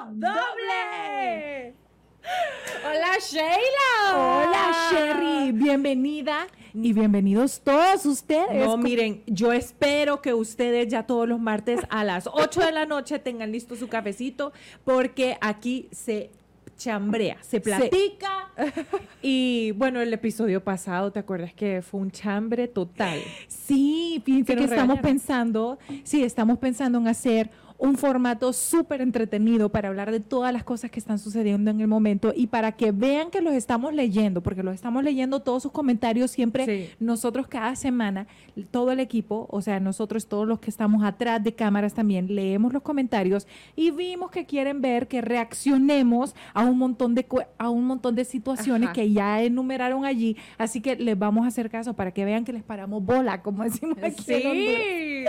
[0.00, 1.74] Doble.
[2.84, 4.14] Hola Sheila.
[4.14, 8.66] Hola Sherry, bienvenida y bienvenidos todos ustedes.
[8.66, 12.86] No, miren, yo espero que ustedes ya todos los martes a las 8 de la
[12.86, 14.52] noche tengan listo su cafecito
[14.84, 16.30] porque aquí se
[16.76, 18.50] chambrea, se platica.
[19.24, 23.20] Y bueno, el episodio pasado, ¿te acuerdas que fue un chambre total?
[23.46, 27.50] Sí, fíjense que estamos pensando, sí, estamos pensando en hacer
[27.82, 31.88] un formato súper entretenido para hablar de todas las cosas que están sucediendo en el
[31.88, 35.72] momento y para que vean que los estamos leyendo, porque los estamos leyendo todos sus
[35.72, 38.28] comentarios siempre, nosotros cada semana,
[38.70, 42.72] todo el equipo, o sea, nosotros todos los que estamos atrás de cámaras también, leemos
[42.72, 47.26] los comentarios y vimos que quieren ver que reaccionemos a un montón de,
[47.58, 51.68] a un montón de situaciones que ya enumeraron allí, así que les vamos a hacer
[51.68, 54.22] caso para que vean que les paramos bola, como decimos aquí.
[54.22, 55.24] Sí.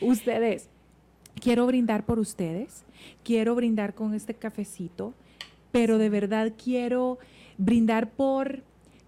[0.00, 0.70] Ustedes
[1.40, 2.84] quiero brindar por ustedes,
[3.22, 5.14] quiero brindar con este cafecito,
[5.72, 7.18] pero de verdad quiero
[7.58, 8.62] brindar por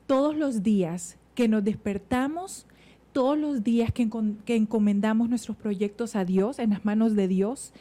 [0.07, 2.67] todos los días que nos despertamos,
[3.13, 4.09] todos los días que,
[4.47, 7.73] encomendamos nuestros proyectos a Dios, en las manos de Dios.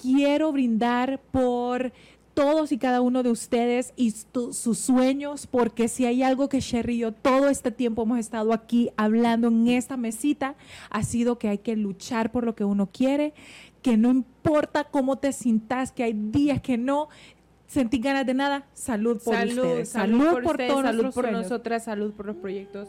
[0.00, 1.92] Quiero brindar por
[2.34, 6.96] todos y cada uno de ustedes y sus sueños, porque si hay algo que Sherry
[6.96, 10.54] y yo todo este tiempo hemos estado aquí hablando en esta mesita,
[10.90, 13.32] ha sido que hay que luchar por lo que uno quiere,
[13.86, 17.08] que no importa cómo te sientas, que hay días que no
[17.68, 22.26] sentí ganas de nada, salud por ustedes, salud, por, todos salud por nosotras, salud por
[22.26, 22.88] los proyectos.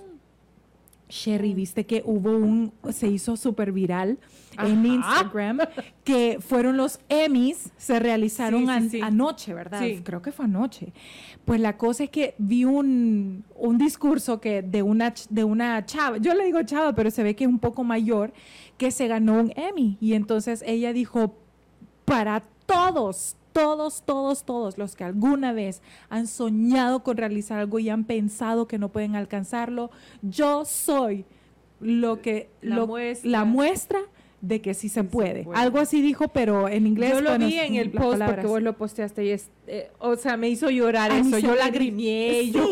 [1.07, 4.17] Sherry, viste que hubo un, se hizo súper viral
[4.57, 5.59] en Instagram,
[6.03, 9.83] que fueron los Emmys, se realizaron anoche, ¿verdad?
[10.03, 10.93] Creo que fue anoche.
[11.45, 16.17] Pues la cosa es que vi un, un discurso que de una, de una chava,
[16.17, 18.33] yo le digo chava, pero se ve que es un poco mayor,
[18.77, 19.97] que se ganó un Emmy.
[19.99, 21.35] Y entonces ella dijo,
[22.05, 27.89] para todos, todos, todos, todos los que alguna vez han soñado con realizar algo y
[27.89, 29.89] han pensado que no pueden alcanzarlo,
[30.21, 31.25] yo soy
[31.79, 33.99] lo que la, muestra.
[34.41, 35.47] de que sí se, puede.
[35.53, 37.11] Algo así dijo, pero en inglés.
[37.11, 40.37] Yo lo vi en el post porque vos lo posteaste y es, eh, o sea,
[40.37, 41.39] me hizo llorar eso.
[41.39, 42.43] Yo lagrimié.
[42.43, 42.63] y yo,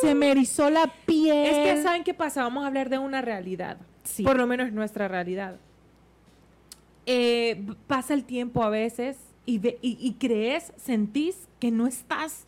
[0.00, 1.46] se me erizó la piel.
[1.46, 2.42] Es que saben qué pasa.
[2.42, 3.78] Vamos a hablar de una realidad.
[4.24, 5.56] Por lo menos nuestra realidad.
[7.06, 12.46] Eh, pasa el tiempo a veces y, y, crees, sentís que no estás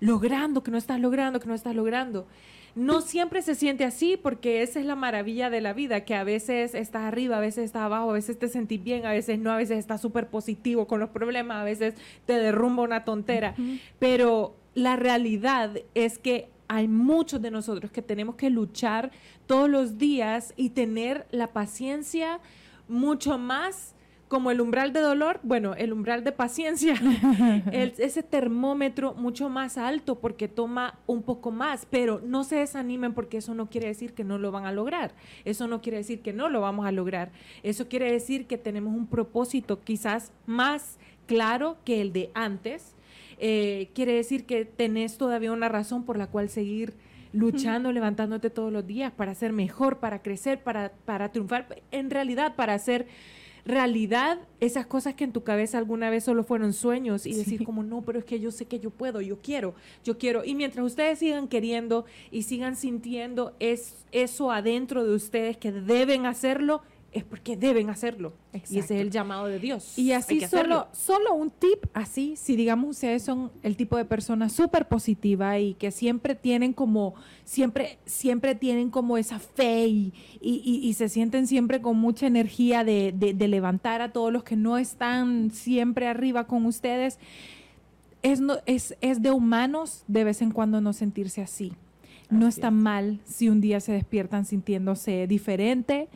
[0.00, 2.26] logrando, que no estás logrando, que no estás logrando.
[2.74, 6.24] No siempre se siente así porque esa es la maravilla de la vida, que a
[6.24, 9.52] veces estás arriba, a veces estás abajo, a veces te sentís bien, a veces no,
[9.52, 11.94] a veces estás súper positivo con los problemas, a veces
[12.26, 13.54] te derrumba una tontera.
[14.00, 19.12] Pero la realidad es que hay muchos de nosotros que tenemos que luchar
[19.46, 22.40] todos los días y tener la paciencia
[22.88, 23.94] mucho más
[24.26, 26.94] como el umbral de dolor, bueno, el umbral de paciencia,
[27.72, 33.36] ese termómetro mucho más alto porque toma un poco más, pero no se desanimen porque
[33.36, 36.32] eso no quiere decir que no lo van a lograr, eso no quiere decir que
[36.32, 37.30] no lo vamos a lograr,
[37.62, 42.96] eso quiere decir que tenemos un propósito quizás más claro que el de antes,
[43.38, 46.94] eh, quiere decir que tenés todavía una razón por la cual seguir
[47.32, 52.54] luchando, levantándote todos los días para ser mejor, para crecer, para, para triunfar, en realidad
[52.54, 53.06] para hacer
[53.64, 57.82] realidad esas cosas que en tu cabeza alguna vez solo fueron sueños y decir como
[57.82, 60.44] no, pero es que yo sé que yo puedo, yo quiero, yo quiero.
[60.44, 66.26] Y mientras ustedes sigan queriendo y sigan sintiendo es, eso adentro de ustedes que deben
[66.26, 66.82] hacerlo,
[67.14, 68.34] es porque deben hacerlo.
[68.52, 69.96] Y ese es el llamado de Dios.
[69.96, 74.48] Y así solo, solo un tip, así, si digamos ustedes son el tipo de persona
[74.48, 77.14] súper positiva y que siempre tienen como,
[77.44, 83.12] siempre, siempre tienen como esa fe y, y, se sienten siempre con mucha energía de,
[83.12, 87.18] de, levantar a todos los que no están siempre arriba con ustedes.
[88.22, 91.72] Es, no, es, es de humanos de vez en cuando no sentirse así.
[92.30, 96.08] No está mal si un día se despiertan sintiéndose diferente,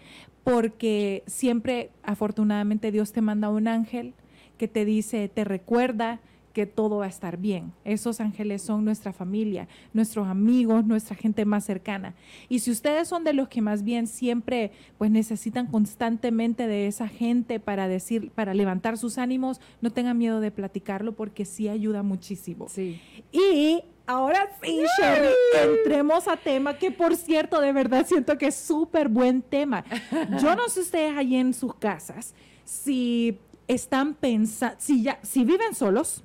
[0.50, 4.14] porque siempre, afortunadamente, Dios te manda un ángel
[4.56, 6.20] que te dice, te recuerda
[6.52, 7.72] que todo va a estar bien.
[7.84, 12.14] Esos ángeles son nuestra familia, nuestros amigos, nuestra gente más cercana.
[12.48, 17.06] Y si ustedes son de los que más bien siempre pues necesitan constantemente de esa
[17.06, 22.02] gente para decir, para levantar sus ánimos, no tengan miedo de platicarlo porque sí ayuda
[22.02, 22.68] muchísimo.
[22.68, 23.00] Sí.
[23.30, 25.28] Y Ahora sí, Sherry,
[25.62, 29.84] entremos a tema que por cierto, de verdad siento que es súper buen tema.
[30.40, 32.34] Yo no sé ustedes allí en sus casas
[32.64, 36.24] si están pensando, si ya, si viven solos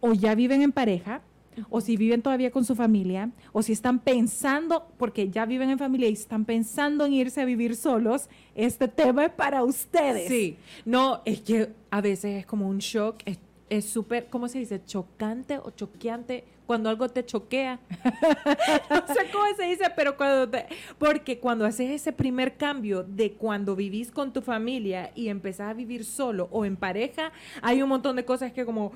[0.00, 1.22] o ya viven en pareja
[1.70, 5.78] o si viven todavía con su familia, o si están pensando, porque ya viven en
[5.78, 10.28] familia y están pensando en irse a vivir solos, este tema es para ustedes.
[10.28, 13.22] Sí, no, es que a veces es como un shock,
[13.68, 14.82] es súper, ¿cómo se dice?
[14.84, 17.80] Chocante o choqueante cuando algo te choquea.
[18.90, 20.66] no sé cómo se dice, pero cuando te,
[20.98, 25.74] porque cuando haces ese primer cambio de cuando vivís con tu familia y empezás a
[25.74, 28.92] vivir solo o en pareja, hay un montón de cosas que como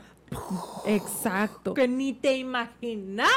[0.87, 3.33] exacto, que ni te imaginabas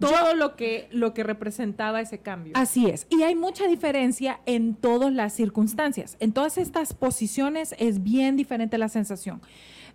[0.00, 2.54] todo lo que lo que representaba ese cambio.
[2.56, 6.16] Así es, y hay mucha diferencia en todas las circunstancias.
[6.18, 9.40] En todas estas posiciones es bien diferente la sensación.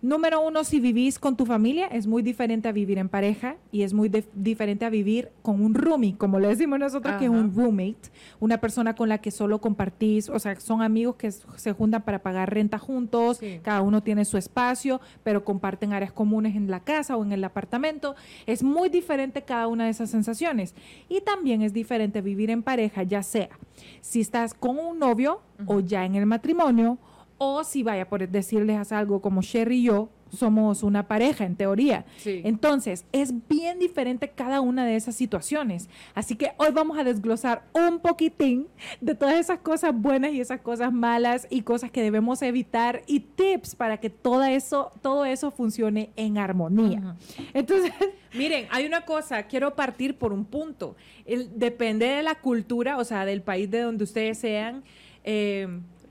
[0.02, 3.82] Número uno, si vivís con tu familia, es muy diferente a vivir en pareja y
[3.82, 7.54] es muy diferente a vivir con un roomie, como le decimos nosotros, que es un
[7.54, 8.10] roommate,
[8.40, 12.18] una persona con la que solo compartís, o sea, son amigos que se juntan para
[12.18, 17.16] pagar renta juntos, cada uno tiene su espacio, pero comparten áreas comunes en la casa
[17.16, 18.16] o en el apartamento.
[18.46, 20.74] Es muy diferente cada una de esas sensaciones.
[21.08, 23.50] Y también es diferente vivir en pareja, ya sea
[24.00, 26.98] si estás con un novio o ya en el matrimonio
[27.44, 32.06] o si vaya por decirles algo como Sherry y yo somos una pareja en teoría.
[32.24, 35.90] Entonces, es bien diferente cada una de esas situaciones.
[36.14, 38.68] Así que hoy vamos a desglosar un poquitín
[39.00, 43.20] de todas esas cosas buenas y esas cosas malas y cosas que debemos evitar y
[43.20, 47.16] tips para que todo eso, todo eso funcione en armonía.
[47.52, 47.92] Entonces,
[48.34, 50.94] miren, hay una cosa, quiero partir por un punto.
[51.56, 54.84] depende de la cultura, o sea, del país de donde ustedes sean.
[55.24, 55.68] Eh,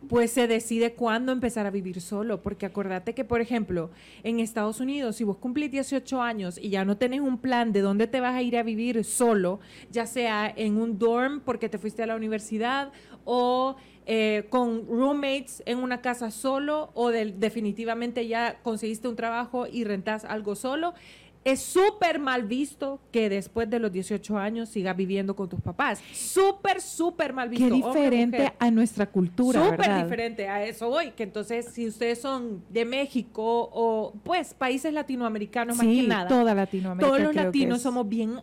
[0.08, 2.42] pues se decide cuándo empezar a vivir solo.
[2.42, 3.92] Porque acordate que, por ejemplo,
[4.24, 7.82] en Estados Unidos, si vos cumplís 18 años y ya no tenés un plan de
[7.82, 9.60] dónde te vas a ir a vivir solo,
[9.92, 12.92] ya sea en un dorm porque te fuiste a la universidad
[13.24, 13.76] o
[14.08, 20.26] eh, con roommates en una casa solo o definitivamente ya conseguiste un trabajo y rentás
[20.26, 20.96] algo solo,
[21.44, 26.02] es súper mal visto que después de los 18 años sigas viviendo con tus papás.
[26.14, 27.68] Súper, súper mal visto.
[27.68, 29.70] Qué diferente a nuestra cultura.
[29.70, 31.12] Súper diferente a eso hoy.
[31.12, 36.28] Que entonces, si ustedes son de México o pues países latinoamericanos más que nada.
[36.28, 37.08] Toda Latinoamérica.
[37.08, 38.40] Todos los latinos somos bien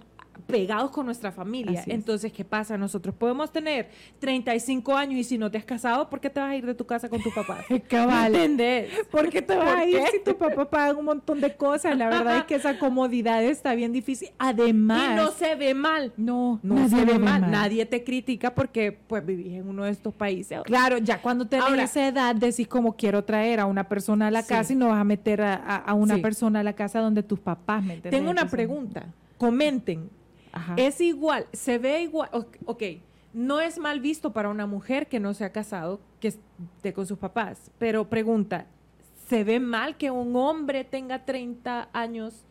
[0.48, 1.84] pegados con nuestra familia.
[1.86, 2.78] Entonces, ¿qué pasa?
[2.78, 6.50] Nosotros podemos tener 35 años y si no te has casado, ¿por qué te vas
[6.50, 7.58] a ir de tu casa con tu papá?
[7.88, 8.34] Cabal.
[8.34, 8.90] ¿Entendés?
[9.10, 11.96] ¿Por qué te vas a ir si tu papá paga un montón de cosas?
[11.98, 14.30] La verdad es que esa comodidad está bien difícil.
[14.38, 15.02] Además...
[15.12, 16.14] Y no se ve mal.
[16.16, 17.50] No, no se ve mal.
[17.50, 20.62] Nadie te critica porque pues vivís en uno de estos países.
[20.64, 24.42] Claro, ya cuando tenés esa edad decís como quiero traer a una persona a la
[24.42, 27.84] casa y no vas a meter a, una persona a la casa donde tus papás,
[27.84, 29.06] ¿me Tengo una pregunta.
[29.36, 30.10] Comenten,
[30.76, 32.30] es igual, se ve igual,
[32.64, 32.82] ok,
[33.32, 37.06] no es mal visto para una mujer que no se ha casado, que esté con
[37.06, 38.66] sus papás, pero pregunta,
[39.28, 42.44] ¿se ve mal que un hombre tenga 30 años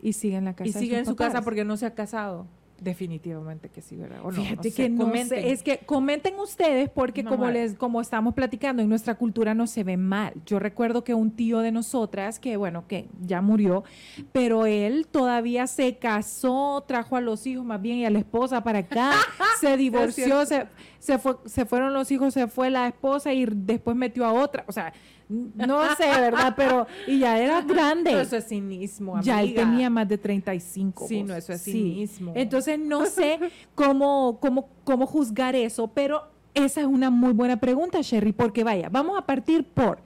[0.00, 0.68] y siga en la casa?
[0.68, 2.46] Y siga en su casa porque no se ha casado.
[2.84, 4.20] Definitivamente que sí, ¿verdad?
[4.30, 5.46] Fíjate que no comenten.
[5.46, 9.84] es que comenten ustedes porque como les como estamos platicando en nuestra cultura no se
[9.84, 10.34] ve mal.
[10.44, 13.84] Yo recuerdo que un tío de nosotras que bueno, que ya murió,
[14.32, 18.62] pero él todavía se casó, trajo a los hijos más bien y a la esposa
[18.62, 19.12] para acá,
[19.60, 20.66] se divorció, se,
[20.98, 24.64] se fue se fueron los hijos, se fue la esposa y después metió a otra,
[24.66, 24.92] o sea,
[25.28, 26.54] no sé, ¿verdad?
[26.56, 28.20] Pero, y ya era grande.
[28.20, 31.06] eso es cinismo, Ya él tenía más de 35.
[31.08, 32.32] Sí, no, eso es cinismo.
[32.34, 33.38] Entonces, no sé
[33.74, 38.88] cómo, cómo, cómo juzgar eso, pero esa es una muy buena pregunta, Sherry, porque vaya,
[38.88, 39.98] vamos a partir por,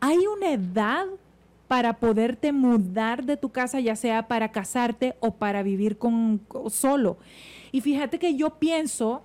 [0.00, 1.06] ¿hay una edad
[1.68, 7.18] para poderte mudar de tu casa, ya sea para casarte o para vivir con, solo?
[7.70, 9.22] Y fíjate que yo pienso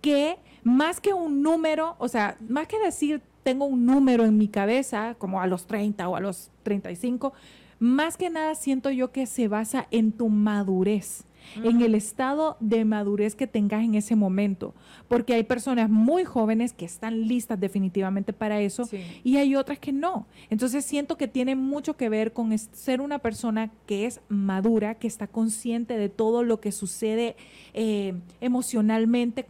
[0.00, 4.48] que más que un número, o sea, más que decir tengo un número en mi
[4.48, 7.32] cabeza, como a los 30 o a los 35,
[7.78, 11.24] más que nada siento yo que se basa en tu madurez
[11.56, 14.74] en el estado de madurez que tengas en ese momento,
[15.08, 18.88] porque hay personas muy jóvenes que están listas definitivamente para eso
[19.24, 20.26] y hay otras que no.
[20.50, 25.06] Entonces siento que tiene mucho que ver con ser una persona que es madura, que
[25.06, 27.36] está consciente de todo lo que sucede
[27.74, 29.46] eh, emocionalmente.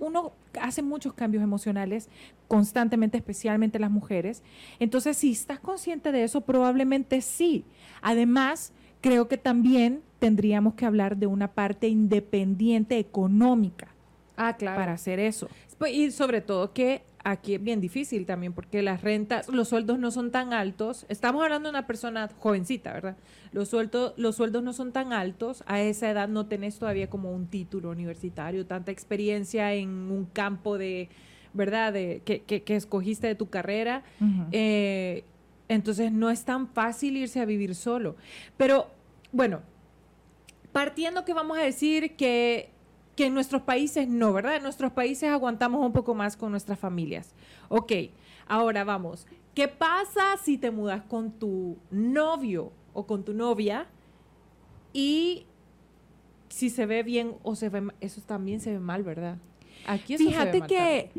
[0.00, 2.08] Uno hace muchos cambios emocionales
[2.48, 4.42] constantemente, especialmente las mujeres.
[4.78, 7.64] Entonces, si estás consciente de eso, probablemente sí.
[8.02, 13.88] Además, creo que también tendríamos que hablar de una parte independiente económica.
[14.38, 14.78] Ah, claro.
[14.80, 15.50] Para hacer eso.
[15.76, 19.98] Pues, y sobre todo que aquí es bien difícil también porque las rentas, los sueldos
[19.98, 21.04] no son tan altos.
[21.10, 23.18] Estamos hablando de una persona jovencita, ¿verdad?
[23.52, 25.62] Los sueldos, los sueldos no son tan altos.
[25.66, 30.78] A esa edad no tenés todavía como un título universitario, tanta experiencia en un campo
[30.78, 31.10] de,
[31.52, 31.92] ¿verdad?
[31.92, 34.04] De, que, que, escogiste de tu carrera.
[34.52, 35.24] Eh,
[35.68, 38.16] entonces no es tan fácil irse a vivir solo.
[38.56, 38.88] Pero
[39.30, 39.60] bueno,
[40.74, 42.68] partiendo que vamos a decir que,
[43.14, 44.56] que en nuestros países no, ¿verdad?
[44.56, 47.32] En nuestros países aguantamos un poco más con nuestras familias.
[47.68, 47.92] Ok,
[48.48, 49.24] ahora vamos.
[49.54, 53.86] ¿Qué pasa si te mudas con tu novio o con tu novia
[54.92, 55.46] y
[56.48, 59.38] si se ve bien o se ve eso también se ve mal, ¿verdad?
[59.86, 61.10] Aquí Fíjate que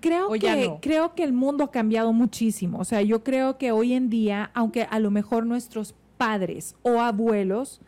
[0.00, 2.78] creo que creo que el mundo ha cambiado muchísimo.
[2.80, 7.00] O sea, yo creo que hoy en día, aunque a lo mejor nuestros padres o
[7.00, 7.80] abuelos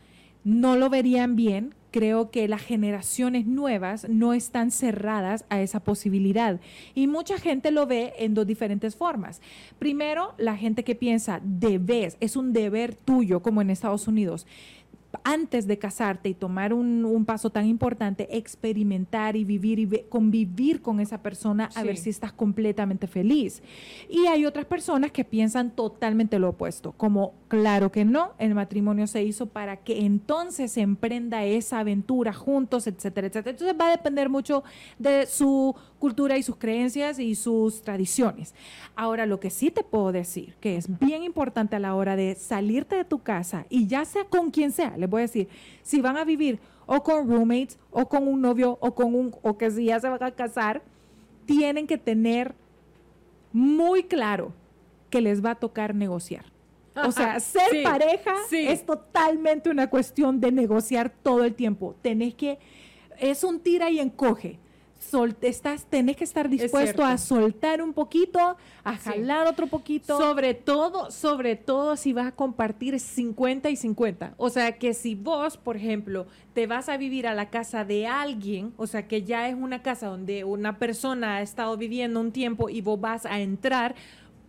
[0.49, 6.59] no lo verían bien, creo que las generaciones nuevas no están cerradas a esa posibilidad.
[6.95, 9.43] Y mucha gente lo ve en dos diferentes formas.
[9.78, 14.47] Primero, la gente que piensa, debes, es un deber tuyo, como en Estados Unidos
[15.25, 21.00] antes de casarte y tomar un, paso tan importante, experimentar y vivir y convivir con
[21.00, 23.62] esa persona a ver si estás completamente feliz.
[24.09, 29.07] Y hay otras personas que piensan totalmente lo opuesto, como claro que no, el matrimonio
[29.07, 33.50] se hizo para que entonces se emprenda esa aventura juntos, etcétera, etcétera.
[33.50, 34.65] Entonces va a depender mucho
[34.99, 38.55] de su cultura y sus creencias y sus tradiciones.
[38.95, 42.35] Ahora, lo que sí te puedo decir, que es bien importante a la hora de
[42.35, 45.49] salirte de tu casa y ya sea con quien sea, les voy a decir,
[45.83, 49.59] si van a vivir o con roommates o con un novio o con un o
[49.59, 50.83] que si ya se van a casar,
[51.47, 52.55] tienen que tener
[53.53, 54.53] muy claro
[55.11, 56.45] que les va a tocar negociar.
[57.07, 61.95] O sea, ser pareja es totalmente una cuestión de negociar todo el tiempo.
[62.03, 62.59] Tenés que,
[63.19, 64.59] es un tira y encoge
[64.99, 70.19] sol, estás, tenés que estar dispuesto a soltar un poquito, a jalar otro poquito.
[70.19, 74.35] Sobre todo, sobre todo si vas a compartir 50 y 50.
[74.37, 78.07] O sea, que si vos, por ejemplo, te vas a vivir a la casa de
[78.07, 82.33] alguien, o sea, que ya es una casa donde una persona ha estado viviendo un
[82.33, 83.95] tiempo y vos vas a entrar,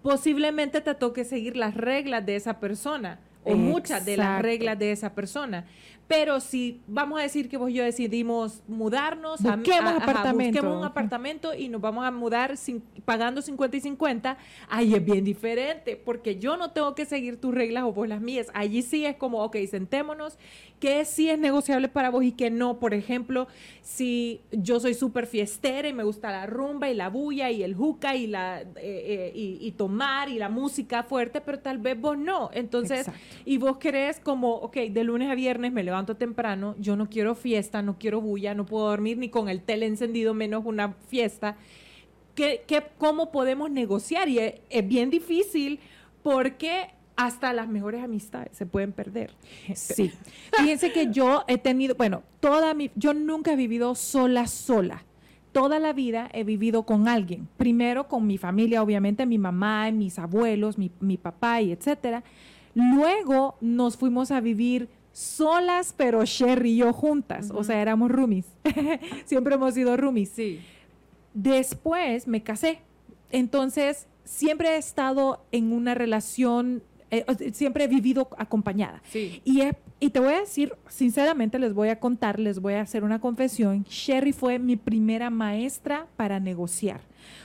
[0.02, 4.92] posiblemente te toque seguir las reglas de esa persona o muchas de las reglas de
[4.92, 5.66] esa persona.
[6.10, 10.54] Pero si vamos a decir que vos y yo decidimos mudarnos, busquemos, a, apartamento.
[10.54, 14.36] busquemos un apartamento y nos vamos a mudar sin, pagando 50 y 50,
[14.70, 18.22] ahí es bien diferente, porque yo no tengo que seguir tus reglas o vos las
[18.22, 18.48] mías.
[18.56, 20.40] Allí sí es como, ok, sentémonos,
[20.80, 22.80] que sí es negociable para vos y que no.
[22.80, 23.48] Por ejemplo,
[23.84, 27.76] si yo soy súper fiestera y me gusta la rumba y la bulla y el
[27.76, 32.18] juca y, la, eh, eh, y, tomar y la música fuerte, pero tal vez vos
[32.18, 32.50] no.
[32.52, 33.06] Entonces,
[33.46, 37.36] y vos querés como, ok, de lunes a viernes me levanto temprano, yo no quiero
[37.36, 41.58] fiesta, no quiero bulla, no puedo dormir ni con el tele encendido, menos una fiesta.
[42.36, 44.30] ¿Qué, qué, cómo podemos negociar?
[44.30, 45.80] Y es, bien difícil
[46.24, 49.32] porque hasta las mejores amistades se pueden perder.
[49.76, 50.12] Sí.
[50.58, 55.04] Fíjense que yo he tenido, bueno, toda mi, yo nunca he vivido sola, sola.
[55.52, 57.48] Toda la vida he vivido con alguien.
[57.58, 62.24] Primero con mi familia, obviamente, mi mamá, mis abuelos, mi, mi papá y etcétera.
[62.76, 67.52] Luego nos fuimos a vivir solas, pero Sherry y yo juntas.
[67.54, 68.46] O sea, éramos roomies.
[69.26, 70.30] siempre hemos sido roomies.
[70.30, 70.60] Sí.
[71.34, 72.80] Después me casé.
[73.32, 79.02] Entonces, siempre he estado en una relación, eh, siempre he vivido acompañada.
[79.12, 79.42] Sí.
[79.46, 79.62] Y,
[80.02, 83.20] y te voy a decir, sinceramente, les voy a contar, les voy a hacer una
[83.20, 83.84] confesión.
[83.84, 87.02] Sherry fue mi primera maestra para negociar.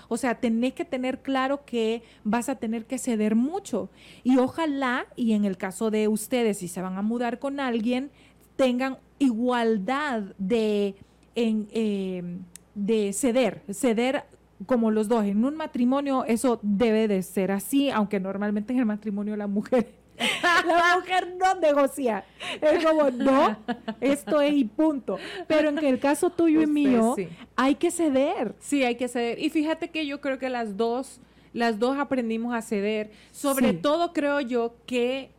[0.08, 3.90] O sea, tenés que tener claro que vas a tener que ceder mucho.
[4.22, 8.10] Y ojalá, y en el caso de ustedes, si se van a mudar con alguien,
[8.54, 10.94] tengan igualdad de,
[11.34, 12.38] em,
[12.76, 14.24] de ceder, ceder
[14.66, 15.24] como los dos.
[15.24, 20.03] En un matrimonio eso debe de ser así, aunque normalmente en el matrimonio la mujer
[20.66, 22.24] la mujer no negocia.
[22.60, 23.56] Es como, no,
[24.00, 25.18] esto es y punto.
[25.46, 27.16] Pero en el caso tuyo y mío,
[27.56, 28.54] hay que ceder.
[28.60, 29.38] Sí, hay que ceder.
[29.38, 31.20] Y fíjate que yo creo que las dos,
[31.52, 33.10] las dos aprendimos a ceder.
[33.32, 35.33] Sobre todo creo yo que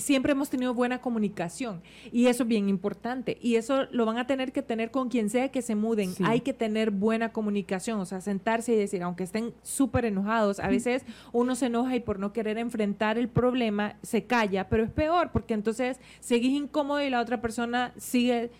[0.00, 4.26] siempre hemos tenido buena comunicación y eso es bien importante y eso lo van a
[4.26, 6.14] tener que tener con quien sea que se muden.
[6.24, 10.68] Hay que tener buena comunicación, o sea, sentarse y decir, aunque estén súper enojados, a
[10.68, 14.90] veces uno se enoja y por no querer enfrentar el problema se calla, pero es
[14.90, 18.50] peor porque entonces seguís incómodo y la otra persona sigue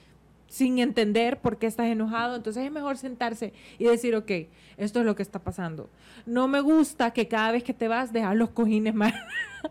[0.49, 2.37] sin entender por qué estás enojado.
[2.37, 4.30] Entonces es mejor sentarse y decir, ok,
[4.76, 5.90] esto es lo que está pasando.
[6.26, 9.14] No me gusta que cada vez que te vas dejas los cojines mal,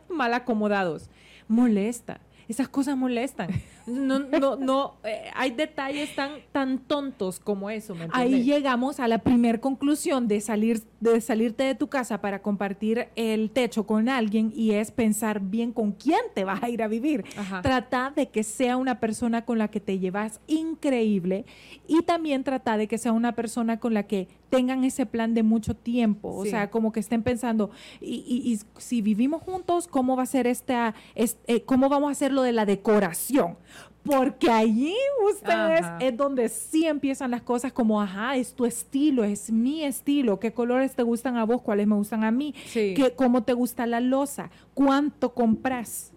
[0.10, 1.10] mal acomodados
[1.48, 2.20] molesta.
[2.48, 3.50] Esas cosas molestan.
[3.88, 7.96] No, no, no, eh, hay detalles tan, tan tontos como eso.
[8.12, 13.08] Ahí llegamos a la primer conclusión de salir, de salirte de tu casa para compartir
[13.16, 16.90] el techo con alguien y es pensar bien con quién te vas a ir a
[16.90, 17.24] vivir.
[17.64, 21.46] Trata de que sea una persona con la que te llevas increíble
[21.88, 25.44] y también trata de que sea una persona con la que tengan ese plan de
[25.44, 30.28] mucho tiempo, o sea, como que estén pensando, y, si vivimos juntos, ¿cómo va a
[30.28, 33.58] ser esta, eh, cómo vamos a hacer lo de la decoración?
[34.08, 34.96] Porque allí
[35.30, 40.40] ustedes es donde sí empiezan las cosas como, ajá, es tu estilo, es mi estilo,
[40.40, 43.86] qué colores te gustan a vos, cuáles me gustan a mí, ¿Qué, cómo te gusta
[43.86, 46.14] la losa, cuánto compras.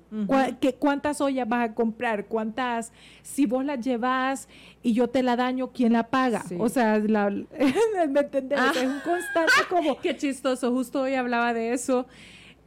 [0.80, 2.26] ¿Cuántas ollas vas a comprar?
[2.26, 2.92] ¿Cuántas?
[3.22, 4.48] Si vos las llevas
[4.82, 6.42] y yo te la daño, ¿quién la paga?
[6.58, 7.30] O sea, la,
[8.08, 8.58] ¿me entendés?
[8.60, 8.72] Ah.
[8.74, 9.98] Es un constante como...
[10.02, 12.06] Qué chistoso, justo hoy hablaba de eso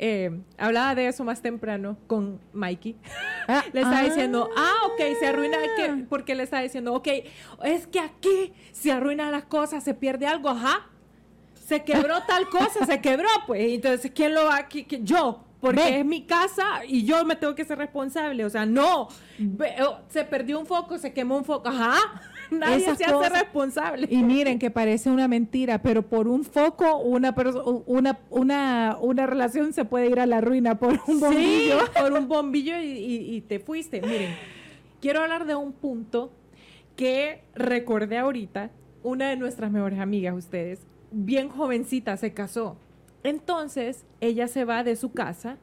[0.06, 2.98] eh, hablaba de eso más temprano con Mikey.
[3.48, 6.06] Ah, le estaba diciendo, ah, ok, se arruina, ¿qué?
[6.10, 7.08] porque le estaba diciendo, ok,
[7.64, 10.90] es que aquí se arruinan las cosas, se pierde algo, ajá.
[11.54, 13.62] Se quebró tal cosa, se quebró, pues.
[13.72, 14.86] Entonces, ¿quién lo va aquí?
[15.04, 18.44] Yo, porque es mi casa y yo me tengo que ser responsable.
[18.44, 21.96] O sea, no, oh, se perdió un foco, se quemó un foco, ajá.
[22.52, 24.08] Nadie se hace responsable.
[24.10, 27.36] Y miren que parece una mentira, pero por un foco, una,
[27.86, 31.78] una, una, una relación se puede ir a la ruina por un bombillo.
[32.00, 34.02] por un bombillo y, y te fuiste.
[34.02, 34.36] Miren,
[35.02, 36.32] quiero hablar de un punto
[36.96, 38.72] que recordé ahorita.
[39.04, 40.80] Una de nuestras mejores amigas, ustedes,
[41.12, 42.78] bien jovencita, se casó.
[43.24, 45.58] Entonces, ella se va de su casa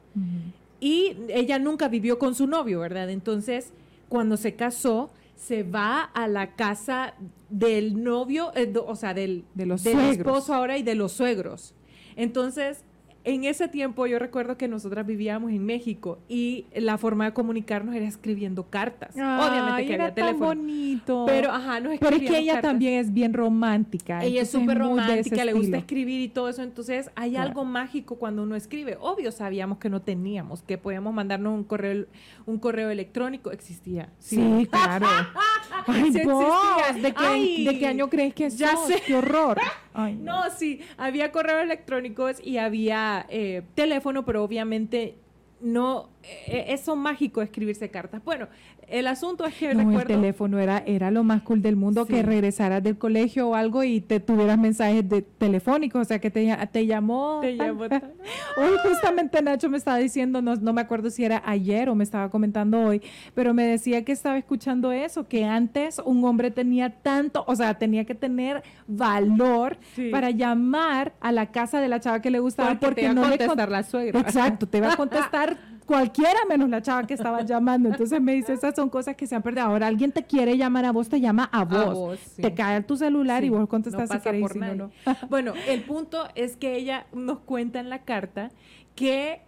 [0.79, 3.09] y ella nunca vivió con su novio, ¿verdad?
[3.09, 3.71] Entonces,
[4.09, 7.15] cuando se casó, se va a la casa
[7.49, 11.73] del novio, eh, o sea, del, de los del esposo ahora y de los suegros.
[12.15, 12.83] Entonces,
[13.23, 17.95] en ese tiempo yo recuerdo que nosotras vivíamos en México y la forma de comunicarnos
[17.95, 19.15] era escribiendo cartas.
[19.15, 21.25] Obviamente que era tan bonito.
[21.27, 24.23] Pero ajá, nos Pero es que ella también es bien romántica.
[24.23, 26.63] Ella es súper romántica, le gusta escribir y todo eso.
[26.63, 28.97] Entonces hay algo mágico cuando uno escribe.
[28.99, 32.07] Obvio sabíamos que no teníamos, que podíamos mandarnos un correo,
[32.45, 33.51] un correo electrónico.
[33.51, 34.09] Existía.
[34.19, 35.07] Sí, claro.
[35.87, 38.57] Ay, ¿De, qué, ¿De qué año crees que es?
[38.57, 39.01] Ya sé.
[39.05, 39.57] ¡Qué horror!
[40.19, 45.15] no, sí, había correos electrónicos y había eh, teléfono, pero obviamente
[45.61, 48.23] no, eh, eso mágico escribirse cartas.
[48.23, 48.47] Bueno,
[48.91, 52.21] el asunto es que no, el teléfono era, era lo más cool del mundo, que
[52.21, 56.55] regresaras del colegio o algo y te tuvieras mensajes de telefónicos, o sea, que te,
[56.71, 57.39] te llamó.
[57.41, 57.83] Te llamó.
[58.57, 62.03] hoy justamente Nacho me estaba diciendo, no, no me acuerdo si era ayer o me
[62.03, 63.01] estaba comentando hoy,
[63.33, 67.75] pero me decía que estaba escuchando eso, que antes un hombre tenía tanto, o sea,
[67.75, 69.77] tenía que tener valor
[70.11, 73.69] para llamar a la casa de la chava que le gustaba porque, no le contestar
[73.69, 74.19] la suegra.
[74.19, 75.57] Exacto, te va a contestar
[75.91, 77.89] cualquiera menos la chava que estaba llamando.
[77.89, 79.65] Entonces me dice, esas son cosas que se han perdido.
[79.65, 82.17] Ahora alguien te quiere llamar a vos, te llama a vos.
[82.37, 84.91] Te cae en tu celular y vos contestas no pasa por no.
[85.29, 88.51] Bueno, el punto es que ella nos cuenta en la carta
[88.95, 89.41] que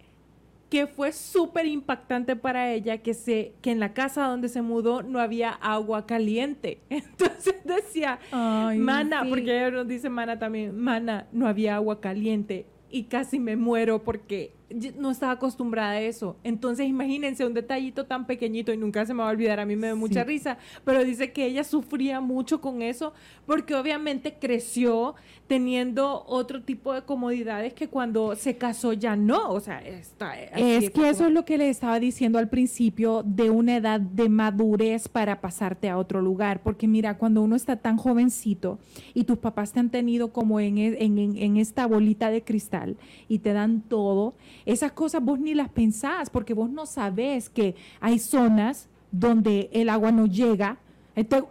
[0.70, 5.02] que fue súper impactante para ella que se que en la casa donde se mudó
[5.02, 6.80] no había agua caliente.
[6.90, 13.04] Entonces decía, "Mana, porque ella nos dice Mana también, Mana, no había agua caliente." Y
[13.04, 14.52] casi me muero porque
[14.96, 16.36] no estaba acostumbrada a eso.
[16.42, 19.76] Entonces, imagínense un detallito tan pequeñito y nunca se me va a olvidar, a mí
[19.76, 23.12] me da mucha risa, pero dice que ella sufría mucho con eso
[23.46, 25.14] porque obviamente creció
[25.46, 30.90] teniendo otro tipo de comodidades que cuando se casó ya no, o sea, está Es
[30.90, 35.08] que eso es lo que le estaba diciendo al principio de una edad de madurez
[35.08, 38.78] para pasarte a otro lugar, porque mira, cuando uno está tan jovencito
[39.12, 42.96] y tus papás te han tenido como en, e, en, en esta bolita de cristal
[43.28, 44.34] y te dan todo,
[44.66, 49.88] esas cosas vos ni las pensás porque vos no sabés que hay zonas donde el
[49.88, 50.78] agua no llega.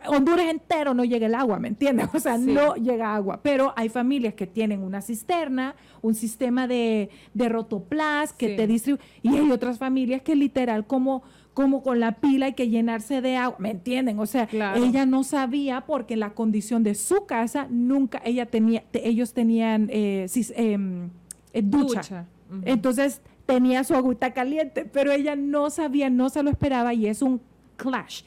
[0.08, 2.10] Honduras entero no llega el agua, ¿me entiendes?
[2.14, 3.40] O sea, no llega agua.
[3.42, 9.04] Pero hay familias que tienen una cisterna, un sistema de, de rotoplas que te distribuye.
[9.22, 11.24] Y hay otras familias que literal como
[11.54, 14.20] como con la pila hay que llenarse de agua, ¿me entienden?
[14.20, 19.34] O sea, ella no sabía porque la condición de su casa nunca, ella tenía, ellos
[19.34, 21.10] tenían eh, em,
[21.54, 22.26] eh, ducha.
[22.66, 27.22] Entonces tenía su agüita caliente, pero ella no sabía, no se lo esperaba y es
[27.22, 27.42] un
[27.78, 28.24] clash.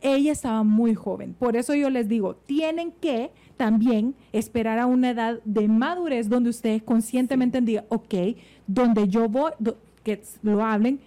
[0.00, 5.10] Ella estaba muy joven, por eso yo les digo, tienen que también esperar a una
[5.10, 8.14] edad de madurez donde ustedes conscientemente digan, ok,
[8.66, 9.52] donde yo voy,
[10.02, 11.00] que lo hablen,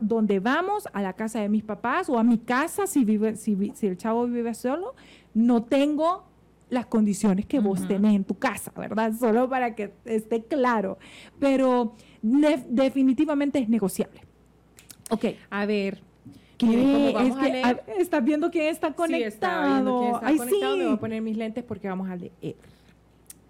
[0.00, 3.72] donde vamos a la casa de mis papás o a mi casa si vive si,
[3.74, 4.94] si el chavo vive solo
[5.34, 6.24] no tengo
[6.70, 9.12] las condiciones que vos tenés en tu casa, ¿verdad?
[9.20, 10.98] Solo para que esté claro.
[11.38, 14.22] Pero definitivamente es negociable.
[15.10, 15.26] Ok.
[15.50, 16.00] A ver.
[16.56, 17.12] ¿Qué?
[17.14, 17.84] Vamos a leer?
[17.98, 19.30] ¿Estás viendo quién está conectado?
[19.30, 20.76] Sí, está viendo quién está conectado.
[20.76, 22.56] Me voy a poner mis lentes porque vamos a leer.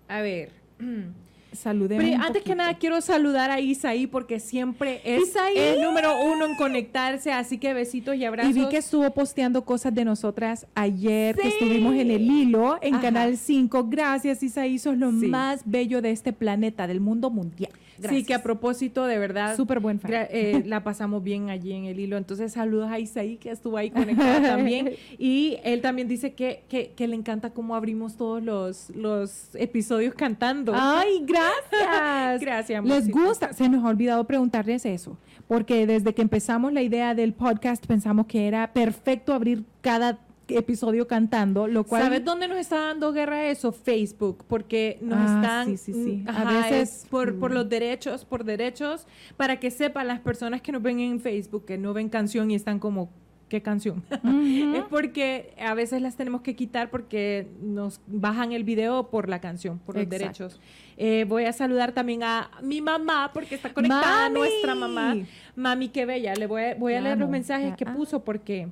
[0.08, 0.50] A ver.
[1.52, 2.24] Saludemos.
[2.24, 7.32] antes que nada, quiero saludar a Isaí porque siempre es el número uno en conectarse.
[7.32, 8.54] Así que besitos y abrazos.
[8.54, 12.98] Y vi que estuvo posteando cosas de nosotras ayer, que estuvimos en el hilo, en
[12.98, 13.84] Canal 5.
[13.88, 14.78] Gracias, Isaí.
[14.78, 17.72] Sos lo más bello de este planeta, del mundo mundial.
[18.08, 19.56] Sí, que a propósito, de verdad.
[19.56, 20.10] Súper buen fan.
[20.12, 22.16] Eh, la pasamos bien allí en el hilo.
[22.16, 24.92] Entonces, saludos a Isaí, que estuvo ahí conectado también.
[25.18, 30.72] Y él también dice que, que, le encanta cómo abrimos todos los, los episodios cantando.
[30.74, 32.40] ¡Ay, gracias!
[32.40, 33.52] gracias, Les gusta.
[33.52, 38.26] Se nos ha olvidado preguntarles eso, porque desde que empezamos la idea del podcast pensamos
[38.26, 40.18] que era perfecto abrir cada
[40.56, 42.02] episodio cantando, lo cual...
[42.02, 43.72] ¿Sabes dónde nos está dando guerra eso?
[43.72, 45.66] Facebook, porque nos ah, están...
[45.66, 46.24] Sí, sí, sí.
[46.26, 47.06] a veces...
[47.10, 51.20] Por, por, los derechos, por derechos, para que sepan las personas que nos ven en
[51.20, 53.10] Facebook, que no ven canción y están como...
[53.48, 54.04] ¿Qué canción?
[54.76, 59.40] es porque a veces las tenemos que quitar porque nos bajan el video por la
[59.40, 60.60] canción, por los derechos.
[60.96, 65.16] Eh, voy a saludar también a mi mamá porque está conectada nuestra mamá.
[65.56, 66.34] Mami, qué bella.
[66.34, 68.68] Le voy a, voy a leer los mensajes que puso porque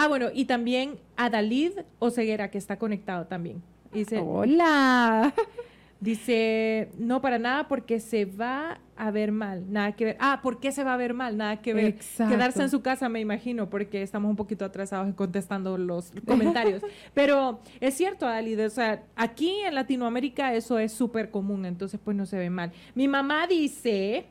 [0.00, 3.60] Ah, bueno, y también a Dalid Oceguera, que está conectado también.
[3.92, 5.34] Dice, Hola.
[6.00, 10.16] Dice, no para nada porque se va a ver mal, nada que ver.
[10.20, 11.36] Ah, ¿por qué se va a ver mal?
[11.36, 11.96] Nada que ver.
[12.16, 16.82] Quedarse en su casa, me imagino, porque estamos un poquito atrasados contestando los comentarios.
[17.12, 22.16] Pero es cierto, Dalid, o sea, aquí en Latinoamérica eso es súper común, entonces pues
[22.16, 22.70] no se ve mal.
[22.94, 24.26] Mi mamá dice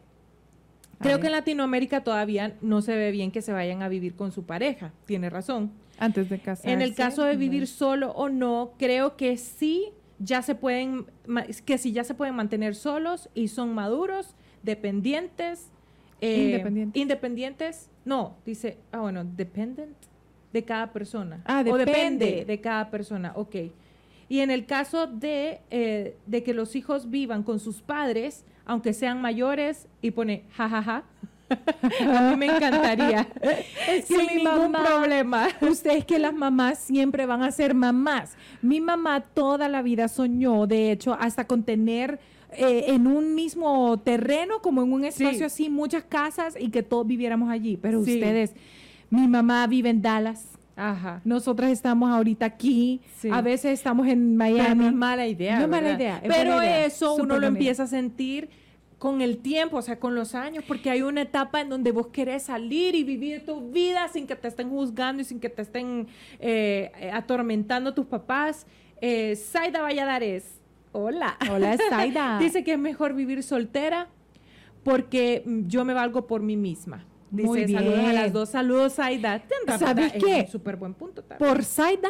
[0.99, 4.31] Creo que en Latinoamérica todavía no se ve bien que se vayan a vivir con
[4.31, 4.93] su pareja.
[5.05, 5.71] Tiene razón.
[5.99, 6.71] Antes de casarse.
[6.71, 11.05] En el caso de vivir solo o no, creo que sí ya se pueden
[11.65, 15.69] que sí ya se pueden mantener solos y son maduros, dependientes,
[16.21, 17.01] eh, independientes.
[17.01, 17.89] independientes.
[18.05, 19.95] No, dice, ah bueno, dependent
[20.53, 21.41] de cada persona.
[21.45, 21.83] Ah, depende.
[21.83, 23.33] O depende de cada persona.
[23.35, 23.55] Ok.
[24.29, 28.93] Y en el caso de, eh, de que los hijos vivan con sus padres, aunque
[28.93, 31.03] sean mayores, y pone jajaja.
[31.49, 33.27] a mí me encantaría.
[33.87, 35.47] es que Sin ningún problema.
[35.61, 38.35] Ustedes que las mamás siempre van a ser mamás.
[38.61, 42.19] Mi mamá toda la vida soñó, de hecho, hasta con tener
[42.51, 47.07] eh, en un mismo terreno, como en un espacio así, muchas casas y que todos
[47.07, 47.77] viviéramos allí.
[47.77, 48.53] Pero ustedes,
[49.09, 50.56] mi mamá vive en Dallas.
[50.77, 51.21] Ajá.
[51.25, 54.83] Nosotras estamos ahorita aquí, a veces estamos en Miami.
[54.83, 55.57] no es mala idea.
[55.57, 56.21] No es mala idea.
[56.25, 58.49] Pero eso uno lo empieza a sentir
[58.99, 62.07] con el tiempo, o sea, con los años, porque hay una etapa en donde vos
[62.07, 65.63] querés salir y vivir tu vida sin que te estén juzgando y sin que te
[65.63, 66.07] estén
[66.39, 68.65] eh, atormentando tus papás.
[69.01, 70.61] Eh, Zaida Valladares,
[70.91, 71.37] hola.
[71.51, 72.39] Hola, Zaida.
[72.39, 74.09] Dice que es mejor vivir soltera
[74.83, 77.03] porque yo me valgo por mí misma.
[77.29, 77.79] Dice, Muy bien.
[77.79, 78.49] saludos a las dos.
[78.49, 79.43] Saludos, Zaida.
[79.77, 80.47] ¿Sabes qué?
[80.47, 81.49] Súper buen punto también.
[81.49, 82.09] Por Zaida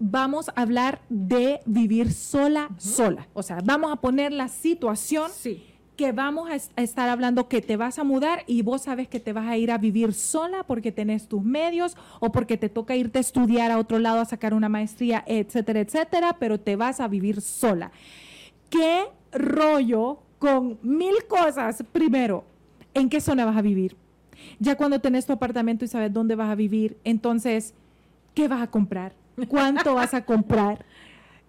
[0.00, 3.28] vamos a hablar de vivir sola, sola.
[3.34, 5.64] O sea, vamos a poner la situación sí
[5.98, 9.32] que vamos a, estar hablando que te vas a mudar y vos sabes que te
[9.32, 13.18] vas a ir a vivir sola porque tenés tus medios o porque te toca irte
[13.18, 17.08] a estudiar a otro lado a sacar una maestría, etcétera, etcétera, pero te vas a
[17.08, 17.90] vivir sola.
[18.70, 21.82] ¿Qué rollo con mil cosas?
[21.90, 22.44] Primero,
[22.94, 23.96] ¿en qué zona vas a vivir?
[24.58, 27.74] Ya cuando tenés tu apartamento y sabes dónde vas a vivir, entonces,
[28.34, 29.12] ¿qué vas a comprar?
[29.48, 30.84] ¿Cuánto vas a comprar?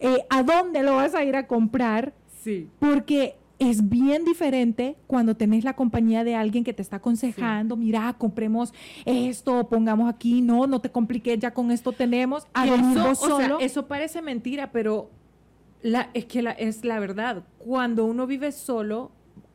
[0.01, 2.13] Eh, ¿A dónde lo vas a ir a comprar?
[2.41, 2.69] Sí.
[2.79, 8.15] Porque es bien diferente cuando tenés la compañía de alguien que te está aconsejando, mira,
[8.17, 8.73] compremos
[9.05, 12.47] esto, pongamos aquí, no, no te compliques, ya con esto tenemos.
[12.55, 13.59] eso, solo.
[13.59, 15.09] eso parece mentira, pero
[15.81, 17.43] la, es que la, es la verdad.
[17.57, 19.11] Cuando uno vive solo,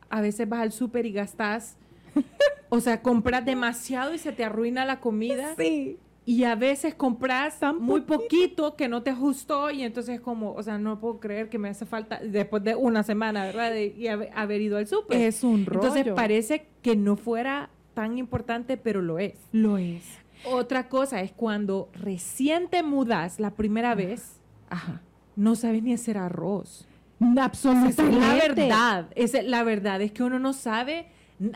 [0.09, 1.77] a veces vas al súper y gastas,
[2.69, 5.55] o sea, compras demasiado y se te arruina la comida.
[5.55, 8.75] Sí y a veces compras muy poquito.
[8.75, 11.85] que no te ajustó y entonces como, o sea, no puedo creer que me hace
[11.85, 13.71] falta después de una semana, ¿verdad?
[13.71, 15.21] De, y haber, ido al súper.
[15.21, 15.87] Es un rollo.
[15.87, 19.35] Entonces parece que no fuera tan importante, pero lo es.
[19.51, 20.03] Lo es.
[20.45, 25.01] Otra cosa es cuando recién te mudas la primera vez, ajá,
[25.35, 26.87] no sabes ni hacer arroz.
[27.37, 28.01] Absolutamente.
[28.01, 29.07] es la verdad.
[29.15, 31.07] Es, la verdad es que uno no sabe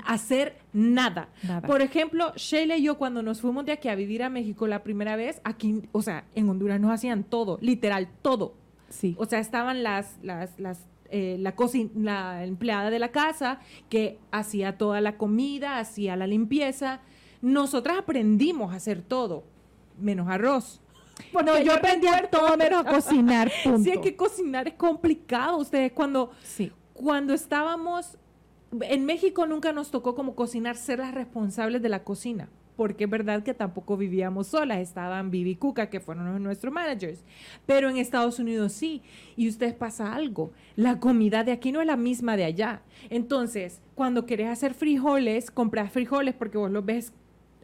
[0.06, 1.30] hacer nada.
[1.66, 4.84] Por ejemplo, Sheila y yo cuando nos fuimos de aquí a vivir a México la
[4.84, 8.56] primera vez, aquí, o sea, en Honduras nos hacían todo, literal, todo.
[8.90, 9.16] Sí.
[9.18, 10.80] O sea, estaban las, las, las
[11.12, 11.56] eh, la,
[11.96, 17.02] la empleada de la casa que hacía toda la comida, hacía la limpieza.
[17.42, 19.44] Nosotras aprendimos a hacer todo,
[20.00, 20.82] menos arroz.
[21.34, 23.52] Bueno, yo aprendí a todo menos a cocinar.
[23.66, 23.84] Punto.
[23.84, 25.58] Sí, es que cocinar es complicado.
[25.58, 26.72] Ustedes cuando, sí.
[26.94, 28.18] cuando estábamos
[28.82, 33.10] en México nunca nos tocó como cocinar ser las responsables de la cocina, porque es
[33.10, 37.24] verdad que tampoco vivíamos solas, estaban Vivi y Cuca, que fueron nuestros managers,
[37.66, 39.02] pero en Estados Unidos sí,
[39.36, 42.82] y ustedes pasa algo, la comida de aquí no es la misma de allá.
[43.10, 47.12] Entonces, cuando querés hacer frijoles, compras frijoles porque vos los ves,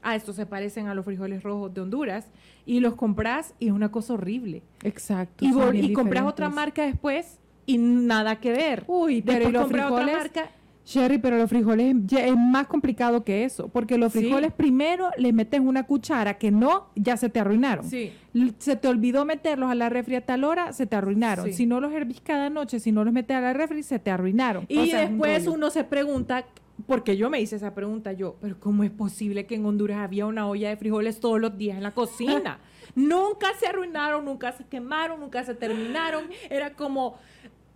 [0.02, 2.32] ah, estos se parecen a los frijoles rojos de Honduras,
[2.66, 4.64] y los compras y es una cosa horrible.
[4.84, 5.46] Exacto.
[5.46, 8.84] Y, y compras otra marca después y nada que ver.
[8.88, 10.52] Uy, pero Después compras otra marca
[10.86, 15.60] Sherry, pero los frijoles es más complicado que eso, porque los frijoles primero le metes
[15.60, 17.90] una cuchara que no, ya se te arruinaron.
[17.90, 18.14] Sí.
[18.60, 21.52] Se te olvidó meterlos a la refri a tal hora, se te arruinaron.
[21.54, 24.12] Si no los hervís cada noche, si no los metes a la refri, se te
[24.12, 24.66] arruinaron.
[24.70, 26.46] Y después uno se pregunta,
[26.86, 30.28] porque yo me hice esa pregunta yo, pero ¿cómo es posible que en Honduras había
[30.28, 32.60] una olla de frijoles todos los días en la cocina?
[32.96, 36.30] nunca se arruinaron, nunca se quemaron, nunca se terminaron.
[36.50, 37.18] Era como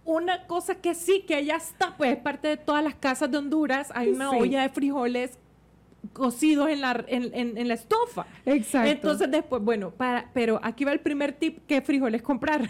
[0.09, 3.37] una cosa que sí, que ya está, pues es parte de todas las casas de
[3.37, 5.37] Honduras, hay una olla de frijoles
[6.13, 8.25] cocidos en la, en, la estufa.
[8.45, 8.89] Exacto.
[8.89, 12.67] Entonces después, bueno, para, pero aquí va el primer tip, ¿qué frijoles comprar?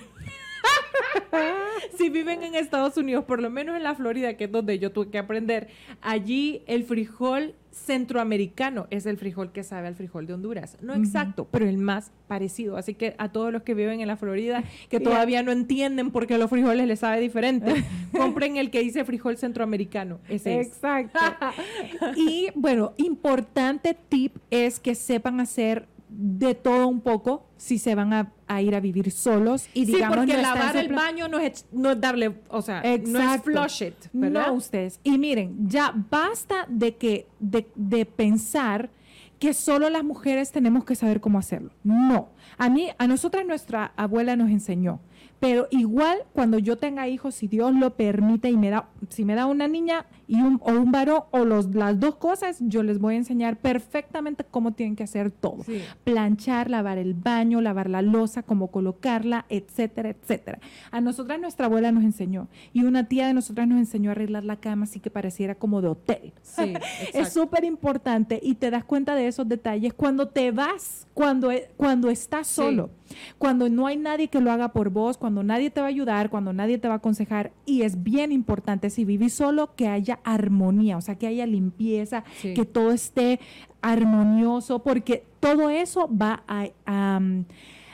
[1.97, 4.91] si viven en Estados Unidos, por lo menos en la Florida, que es donde yo
[4.91, 5.69] tuve que aprender,
[6.01, 10.77] allí el frijol centroamericano es el frijol que sabe al frijol de Honduras.
[10.81, 12.77] No exacto, pero el más parecido.
[12.77, 16.27] Así que a todos los que viven en la Florida, que todavía no entienden por
[16.27, 17.83] qué los frijoles les sabe diferente,
[18.17, 20.19] compren el que dice frijol centroamericano.
[20.29, 21.19] Ese exacto.
[22.15, 28.13] y bueno, importante tip es que sepan hacer de todo un poco si se van
[28.13, 31.95] a, ir a vivir solos y digamos sí, porque lavar el baño no es, no
[31.95, 34.99] darle o sea no es flush it no ustedes.
[35.03, 38.89] Y miren ya basta de que de, de pensar
[39.37, 41.71] que solo las mujeres tenemos que saber cómo hacerlo.
[41.83, 42.29] No.
[42.57, 44.99] A mí a nosotras nuestra abuela nos enseñó
[45.39, 49.35] pero igual cuando yo tenga hijos, si Dios lo permite y me da, si me
[49.35, 52.99] da una niña y un, o un varón o los, las dos cosas, yo les
[52.99, 55.65] voy a enseñar perfectamente cómo tienen que hacer todo.
[56.03, 60.59] Planchar, lavar el baño, lavar la losa, cómo colocarla, etcétera, etcétera.
[60.91, 64.43] A nosotras nuestra abuela nos enseñó y una tía de nosotras nos enseñó a arreglar
[64.43, 66.33] la cama así que pareciera como de hotel.
[66.43, 66.73] Sí,
[67.15, 72.11] es súper importante y te das cuenta de esos detalles cuando te vas, cuando, cuando
[72.11, 72.91] estás solo,
[73.39, 76.29] cuando no hay nadie que lo haga por vos, cuando nadie te va a ayudar,
[76.29, 77.51] cuando nadie te va a aconsejar.
[77.65, 82.23] Y es bien importante, si vivís solo, que haya armonía, o sea, que haya limpieza,
[82.41, 83.39] que todo esté
[83.81, 86.69] armonioso, porque todo eso va a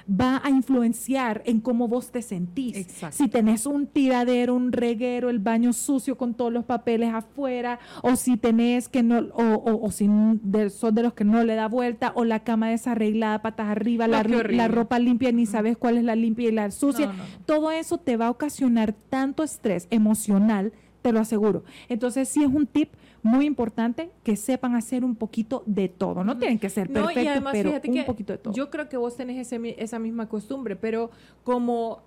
[0.08, 2.88] va a influenciar en cómo vos te sentís.
[3.12, 8.16] Si tenés un tiradero, un reguero, el baño sucio con todos los papeles afuera, o
[8.16, 10.08] si tenés que no, o, o, si
[10.44, 14.08] de, sos de los que no le da vuelta, o la cama desarreglada, patas arriba,
[14.08, 17.12] la, la, ropa limpia, ni sabes cuál es la limpia y la sucia,
[17.46, 20.72] todo eso te va a ocasionar tanto estrés emocional,
[21.06, 21.64] te lo aseguro.
[21.88, 22.90] Entonces, sí es un tip
[23.22, 26.24] muy importante que sepan hacer un poquito de todo.
[26.24, 28.54] No tienen que ser perfectos, pero un poquito de todo.
[28.56, 31.12] Yo creo que vos tenés esa misma costumbre, pero
[31.44, 32.02] como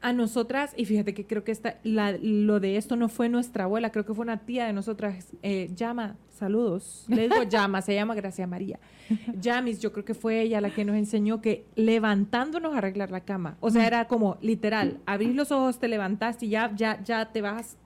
[0.00, 3.92] a nosotras, y fíjate que creo que esta, lo de esto no fue nuestra abuela,
[3.92, 8.16] creo que fue una tía de nosotras, eh, Llama, saludos, le digo Llama, se llama
[8.16, 8.80] Gracia María.
[9.40, 13.20] Llamis, yo creo que fue ella la que nos enseñó que levantándonos a arreglar la
[13.20, 17.26] cama, o sea, era como literal, abrís los ojos, te levantaste y ya, ya, ya
[17.26, 17.76] te vas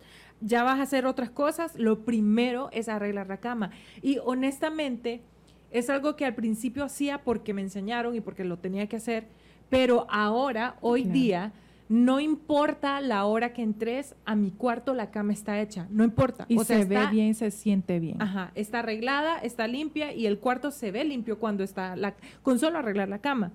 [0.40, 3.70] ya vas a hacer otras cosas, lo primero es arreglar la cama.
[4.03, 5.22] Y honestamente,
[5.70, 9.27] es algo que al principio hacía porque me enseñaron y porque lo tenía que hacer,
[9.68, 11.53] pero ahora, hoy día,
[11.88, 16.44] no importa la hora que entres a mi cuarto, la cama está hecha, no importa.
[16.49, 18.20] Y se ve bien, se siente bien.
[18.20, 22.59] Ajá, está arreglada, está limpia y el cuarto se ve limpio cuando está la, con
[22.59, 23.53] solo arreglar la cama.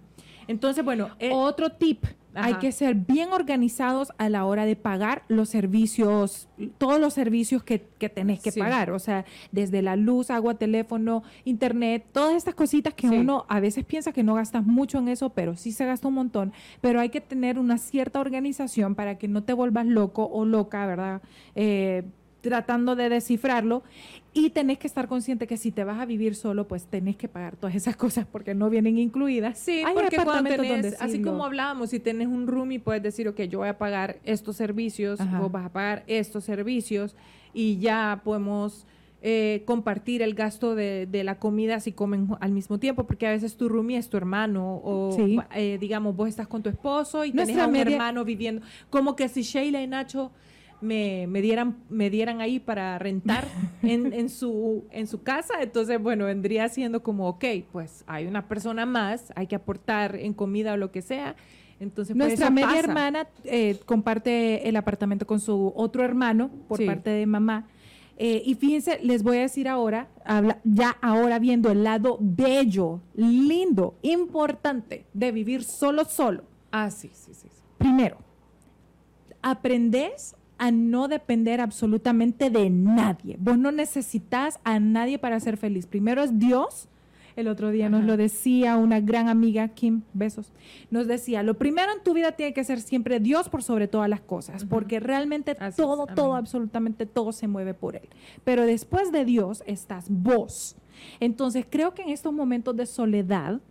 [0.48, 5.24] Entonces, bueno, eh, otro tip hay que ser bien organizados a la hora de pagar
[5.28, 8.92] los servicios, todos los servicios que, que tenés que pagar.
[8.92, 13.86] O sea, desde la luz, agua, teléfono, internet, todas estas cositas que uno a veces
[13.86, 16.54] piensa que no gastas mucho en eso, pero sí se gasta un montón.
[16.80, 20.86] Pero hay que tener una cierta organización para que no te vuelvas loco o loca,
[20.86, 21.22] ¿verdad?
[21.56, 22.04] Eh,
[22.42, 23.84] tratando de descifrarlo
[24.34, 27.28] y tenés que estar consciente que si te vas a vivir solo, pues tenés que
[27.28, 29.60] pagar todas esas cosas porque no vienen incluidas.
[29.60, 33.42] Sí, porque cuando tenés, así como hablábamos, si tenés un room y puedes decir, ok,
[33.42, 37.16] yo voy a pagar estos servicios, vos vas a pagar estos servicios
[37.54, 38.86] y ya podemos
[39.22, 43.58] eh, compartir el gasto de, la comida si comen al mismo tiempo, porque a veces
[43.58, 45.16] tu roomie es tu hermano o
[45.54, 49.28] eh, digamos, vos estás con tu esposo y tenés a un hermano viviendo, como que
[49.28, 50.32] si Sheila y Nacho
[50.82, 53.48] me, me, dieran, me dieran ahí para rentar
[53.84, 55.62] en, en, su, en su casa.
[55.62, 60.34] Entonces, bueno, vendría siendo como, ok, pues hay una persona más, hay que aportar en
[60.34, 61.36] comida o lo que sea.
[61.80, 67.10] Entonces, pues, Nuestra media hermana eh, comparte el apartamento con su otro hermano por parte
[67.10, 67.68] de mamá.
[68.18, 73.02] Eh, y fíjense, les voy a decir ahora, habla, ya ahora viendo el lado bello,
[73.16, 76.44] lindo, importante de vivir solo, solo.
[76.72, 77.48] Ah, sí, sí, sí.
[77.80, 78.18] Primero,
[79.42, 83.36] aprendes a no depender absolutamente de nadie.
[83.40, 85.88] Vos no necesitas a nadie para ser feliz.
[85.88, 86.88] Primero es Dios
[87.36, 90.52] el otro día nos lo decía una gran amiga, Kim, besos,
[90.90, 94.10] nos decía, lo primero en tu vida tiene que ser siempre Dios por sobre todas
[94.10, 98.10] las cosas, porque realmente todo, todo, absolutamente todo se mueve por Él.
[98.44, 100.76] Pero después de Dios estás vos.
[101.20, 103.62] Entonces creo que en estos momentos de soledad,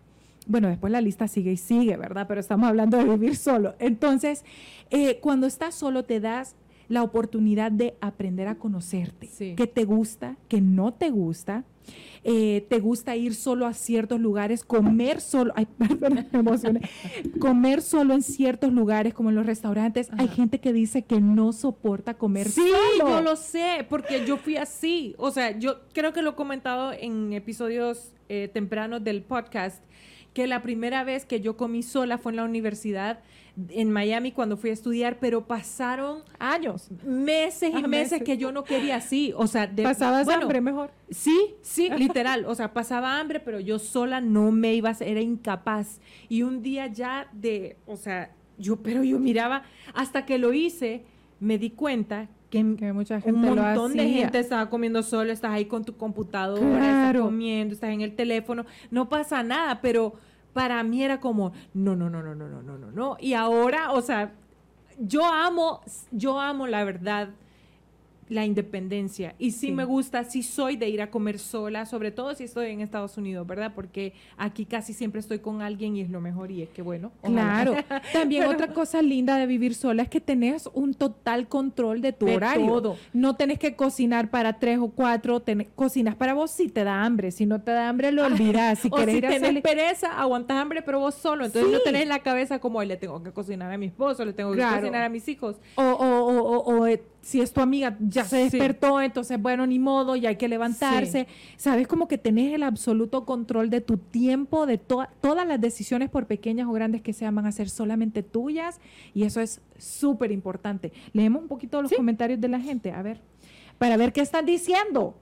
[0.46, 2.26] bueno, después la lista sigue y sigue, ¿verdad?
[2.26, 3.74] Pero estamos hablando de vivir solo.
[3.79, 4.44] Entonces,
[4.90, 6.57] eh, cuando estás solo te das
[6.90, 11.64] la oportunidad de aprender a conocerte, qué te gusta, qué no te gusta,
[12.24, 16.81] eh, te gusta ir solo a ciertos lugares, comer solo, ay, perdón, me emocioné,
[17.38, 20.09] comer solo en ciertos lugares como en los restaurantes.
[20.18, 24.57] Hay gente que dice que no soporta comer sí, yo lo sé, porque yo fui
[24.57, 25.14] así.
[25.16, 29.81] O sea, yo creo que lo he comentado en episodios eh, tempranos del podcast
[30.35, 33.20] que la primera vez que yo comí sola fue en la universidad
[33.68, 38.64] en Miami cuando fui a estudiar, pero pasaron años, meses y meses, que yo no
[38.64, 40.90] quería así, o sea, de, pasabas hambre mejor.
[41.11, 45.20] Sí, sí, literal, o sea, pasaba hambre, pero yo sola no me iba a era
[45.20, 46.01] incapaz.
[46.29, 49.62] Y un día ya de, o sea, yo pero yo miraba
[49.94, 51.05] hasta que lo hice,
[51.40, 55.66] me di cuenta que, mucha gente un montón de gente estaba comiendo solo, estás ahí
[55.66, 60.14] con tu computadora, estás comiendo, estás en el teléfono, no pasa nada, pero
[60.53, 63.17] para mí era como, no, no, no, no, no, no, no, no, no.
[63.21, 64.33] Y ahora, o sea,
[64.99, 67.31] yo amo, yo amo la verdad
[68.31, 69.35] la independencia.
[69.38, 72.71] Y sí, me gusta, sí soy de ir a comer sola, sobre todo si estoy
[72.71, 73.73] en Estados Unidos, ¿verdad?
[73.75, 77.11] Porque aquí casi siempre estoy con alguien y es lo mejor y es que bueno.
[77.23, 77.75] Claro.
[78.12, 82.31] También otra cosa linda de vivir sola es que tenés un total control de tu
[82.31, 82.66] horario.
[82.66, 82.97] Todo.
[83.12, 85.43] No tenés que cocinar para tres o cuatro,
[85.75, 87.33] cocinas para vos si te da hambre.
[87.33, 88.79] Si no te da hambre, lo olvidas.
[88.79, 91.47] Si o si tenés pereza, aguantas hambre, pero vos solo.
[91.47, 94.53] Entonces no tenés la cabeza como, le tengo que cocinar a mi esposo, le tengo
[94.53, 95.57] que cocinar a mis hijos.
[95.75, 99.79] O, o, o, o eh, si es tu amiga, ya se despertó, entonces, bueno, ni
[99.79, 101.27] modo, ya hay que levantarse.
[101.57, 106.27] Sabes como que tenés el absoluto control de tu tiempo, de todas las decisiones, por
[106.27, 108.81] pequeñas o grandes que sean, van a ser solamente tuyas
[109.15, 110.93] y eso es súper importante.
[111.13, 113.21] Leemos un poquito los comentarios de la gente, a ver
[113.81, 115.15] para ver qué están diciendo.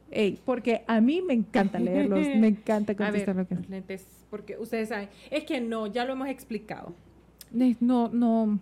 [0.45, 3.55] porque a mí me encanta leerlos, me encanta contestar lo que...
[3.69, 6.93] lentes, porque ustedes saben, es que no, ya lo hemos explicado.
[7.53, 8.59] No, no.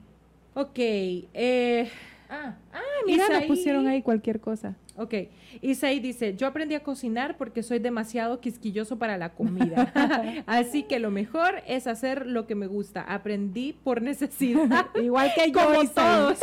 [0.52, 1.88] Ok, eh,
[2.28, 4.76] Ah, ah mira, nos pusieron ahí cualquier cosa.
[4.96, 5.14] Ok.
[5.60, 9.92] Isaí dice, yo aprendí a cocinar porque soy demasiado quisquilloso para la comida.
[10.46, 13.02] Así que lo mejor es hacer lo que me gusta.
[13.02, 14.86] Aprendí por necesidad.
[15.02, 16.38] Igual que yo, Como todos.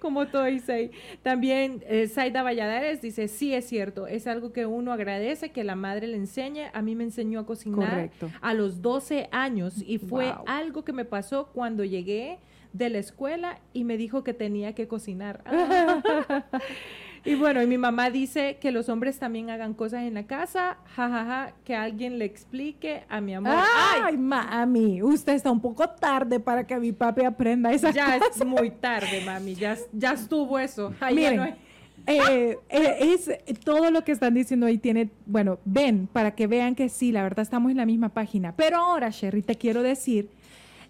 [0.00, 0.90] Como todo Isaí.
[1.22, 5.74] También eh, Saida Valladares dice, sí es cierto, es algo que uno agradece que la
[5.74, 6.70] madre le enseñe.
[6.72, 11.04] A mí me enseñó a cocinar a los 12 años y fue algo que me
[11.04, 12.38] pasó cuando llegué
[12.74, 15.44] de la escuela y me dijo que tenía que cocinar.
[17.24, 20.78] y bueno, y mi mamá dice que los hombres también hagan cosas en la casa,
[20.96, 23.54] jajaja, que alguien le explique a mi amor.
[24.02, 28.44] Ay, mami, usted está un poco tarde para que mi papi aprenda esa Ya es
[28.44, 30.92] muy tarde, mami, ya, ya estuvo eso.
[31.12, 31.54] Miren,
[32.06, 36.74] eh, eh, es todo lo que están diciendo ahí tiene, bueno, ven, para que vean
[36.74, 38.52] que sí, la verdad estamos en la misma página.
[38.56, 40.28] Pero ahora, Sherry, te quiero decir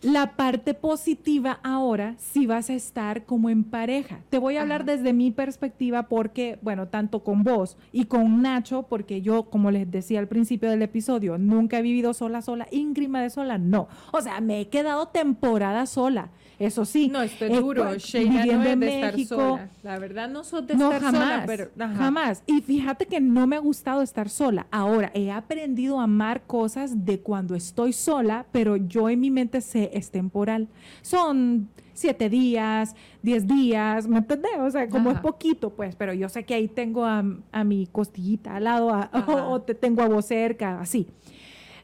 [0.04, 4.20] la parte positiva ahora, si vas a estar como en pareja.
[4.28, 8.82] Te voy a hablar desde mi perspectiva porque, bueno, tanto con vos y con Nacho,
[8.82, 13.22] porque yo, como les decía al principio del episodio, nunca he vivido sola, sola, íngrima
[13.22, 13.88] de sola, no.
[14.12, 16.28] O sea, me he quedado temporada sola.
[16.58, 17.08] Eso sí.
[17.08, 17.86] No, estoy eh, duro.
[18.12, 19.58] viviendo en México.
[19.82, 22.42] La verdad no soy de estar jamás, sola, pero jamás.
[22.46, 24.66] Y fíjate que no me ha gustado estar sola.
[24.70, 29.60] Ahora he aprendido a amar cosas de cuando estoy sola, pero yo en mi mente
[29.60, 30.68] sé es temporal.
[31.02, 34.58] Son siete días, diez días, ¿me entendés?
[34.60, 37.24] O sea, como es poquito, pues, pero yo sé que ahí tengo a,
[37.64, 39.08] mi costillita al lado
[39.48, 41.08] o, te tengo a vos cerca, así.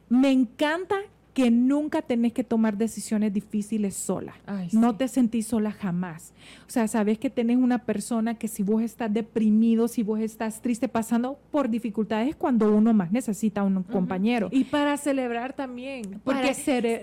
[0.08, 0.96] Me encanta
[1.34, 4.34] que nunca tenés que tomar decisiones difíciles sola.
[4.72, 6.32] No te sentís sola jamás.
[6.66, 10.60] O sea, sabes que tenés una persona que si vos estás deprimido, si vos estás
[10.60, 14.48] triste, pasando por dificultades, cuando uno más necesita un compañero.
[14.50, 16.20] Y para celebrar también.
[16.24, 16.54] Porque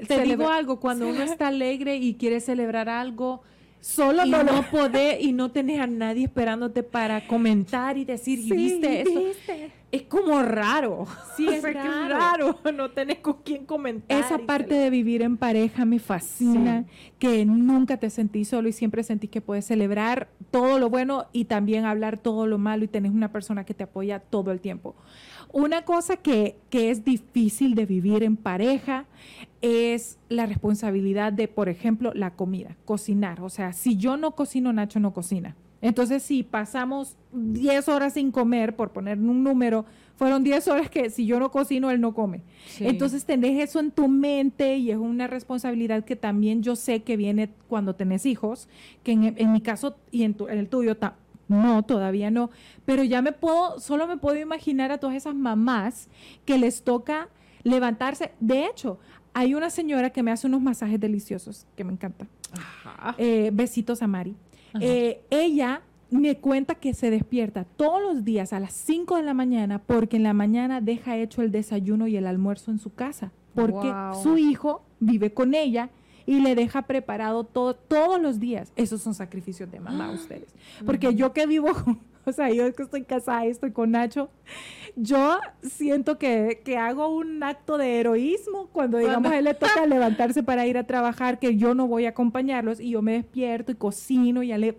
[0.07, 3.41] te digo algo, cuando uno está alegre y quiere celebrar algo,
[3.79, 9.01] Solo no lo podés y no tenés a nadie esperándote para comentar y decir, ¿viste
[9.01, 9.21] eso?
[9.91, 11.05] es como raro.
[11.35, 12.59] Sí, es raro.
[12.73, 14.19] No tenés con quién comentar.
[14.19, 16.85] Esa parte de vivir en pareja me fascina,
[17.17, 21.45] que nunca te sentís solo y siempre sentís que puedes celebrar todo lo bueno y
[21.45, 24.95] también hablar todo lo malo y tenés una persona que te apoya todo el tiempo.
[25.51, 29.05] Una cosa que, que es difícil de vivir en pareja
[29.61, 33.41] es la responsabilidad de, por ejemplo, la comida, cocinar.
[33.41, 38.31] O sea, si yo no cocino, Nacho no cocina Entonces, si pasamos 10 horas sin
[38.31, 39.85] comer, por poner un número,
[40.15, 42.41] fueron 10 horas que si yo no cocino, él no come.
[42.79, 47.17] Entonces, tenés eso en tu mente y es una responsabilidad que también yo sé que
[47.17, 48.67] viene cuando tenés hijos,
[49.03, 50.97] que en, mi caso y en, en el tuyo
[51.47, 52.49] no, todavía no,
[52.85, 56.09] pero ya me puedo, solo me puedo imaginar a todas esas mamás
[56.45, 57.29] que les toca
[57.63, 58.31] levantarse.
[58.39, 58.99] De hecho,
[59.33, 62.25] hay una señora que me hace unos masajes deliciosos, que me encanta.
[63.17, 64.35] Eh, besitos a Mari.
[64.79, 69.33] Eh, ella me cuenta que se despierta todos los días a las 5 de la
[69.33, 73.31] mañana porque en la mañana deja hecho el desayuno y el almuerzo en su casa,
[73.53, 73.91] porque
[74.23, 75.89] su hijo vive con ella
[76.27, 78.71] y le deja preparado todo todos los días.
[78.75, 80.53] Esos son sacrificios de mamá ustedes.
[80.85, 81.69] Porque yo que vivo,
[82.25, 84.29] o sea, yo que estoy casada y estoy con Nacho,
[84.97, 90.43] yo siento que, hago un acto de heroísmo cuando, digamos, a él le toca levantarse
[90.43, 93.75] para ir a trabajar, que yo no voy a acompañarlos y yo me despierto y
[93.75, 94.77] cocino y ya le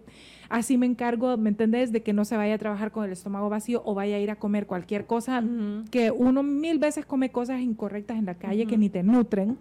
[0.51, 1.93] así me encargo, ¿me entendés?
[1.93, 4.31] De que no se vaya a trabajar con el estómago vacío o vaya a ir
[4.31, 5.43] a comer cualquier cosa,
[5.91, 9.59] que uno mil veces come cosas incorrectas en la calle que ni te nutren.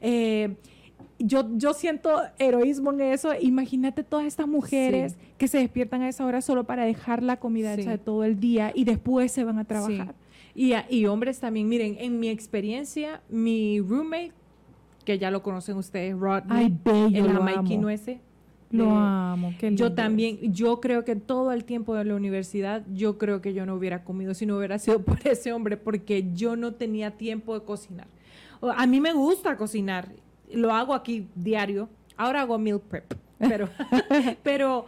[0.00, 0.56] Eh,
[1.18, 3.30] yo, yo siento heroísmo en eso.
[3.40, 7.74] Imagínate todas estas mujeres que se despiertan a esa hora solo para dejar la comida
[7.74, 10.14] hecha de todo el día y después se van a trabajar.
[10.54, 11.68] Y, y, hombres también.
[11.68, 14.32] Miren, en mi experiencia, mi roommate,
[15.04, 18.20] que ya lo conocen ustedes, Rodney, la Mikey Nuece,
[18.70, 23.16] lo amo, qué Yo también, yo creo que todo el tiempo de la universidad, yo
[23.16, 26.56] creo que yo no hubiera comido si no hubiera sido por ese hombre, porque yo
[26.56, 28.08] no tenía tiempo de cocinar.
[28.76, 30.08] A mí me gusta cocinar,
[30.52, 31.88] lo hago aquí diario.
[32.16, 33.68] Ahora hago meal prep, pero,
[34.42, 34.86] pero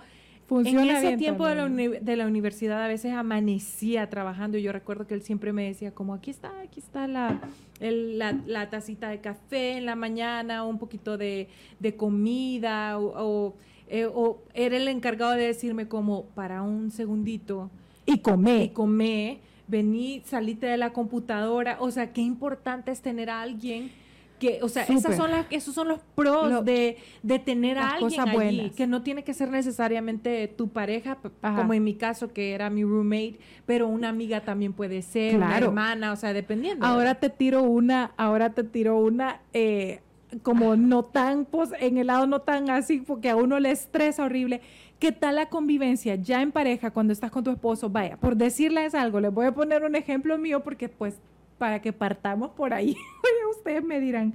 [0.50, 5.06] en ese tiempo de la, de la, universidad a veces amanecía trabajando y yo recuerdo
[5.06, 7.38] que él siempre me decía como aquí está, aquí está la,
[7.80, 11.48] la, tacita de café en la mañana, un poquito de,
[11.96, 13.56] comida o,
[13.88, 17.70] eh, o, era el encargado de decirme como para un segundito.
[18.06, 18.64] Y comé.
[18.64, 21.76] Y comé, vení, salite de la computadora.
[21.80, 23.90] O sea, qué importante es tener a alguien
[24.38, 26.96] que, o sea, esas son las, esos son los pros de,
[27.44, 31.94] tener a alguien allí, que no tiene que ser necesariamente tu pareja, como en mi
[31.94, 36.32] caso que era mi roommate, pero una amiga también puede ser, una hermana, o sea,
[36.32, 36.86] dependiendo.
[36.86, 40.00] Ahora te tiro una, ahora te tiro una, eh,
[40.42, 44.24] como no tan, pues, en el lado no tan así, porque a uno le estresa
[44.24, 44.60] horrible.
[44.98, 47.88] ¿Qué tal la convivencia ya en pareja cuando estás con tu esposo?
[47.88, 51.20] Vaya, por decirles algo, les voy a poner un ejemplo mío porque pues
[51.58, 52.96] para que partamos por ahí.
[53.56, 54.34] Ustedes me dirán,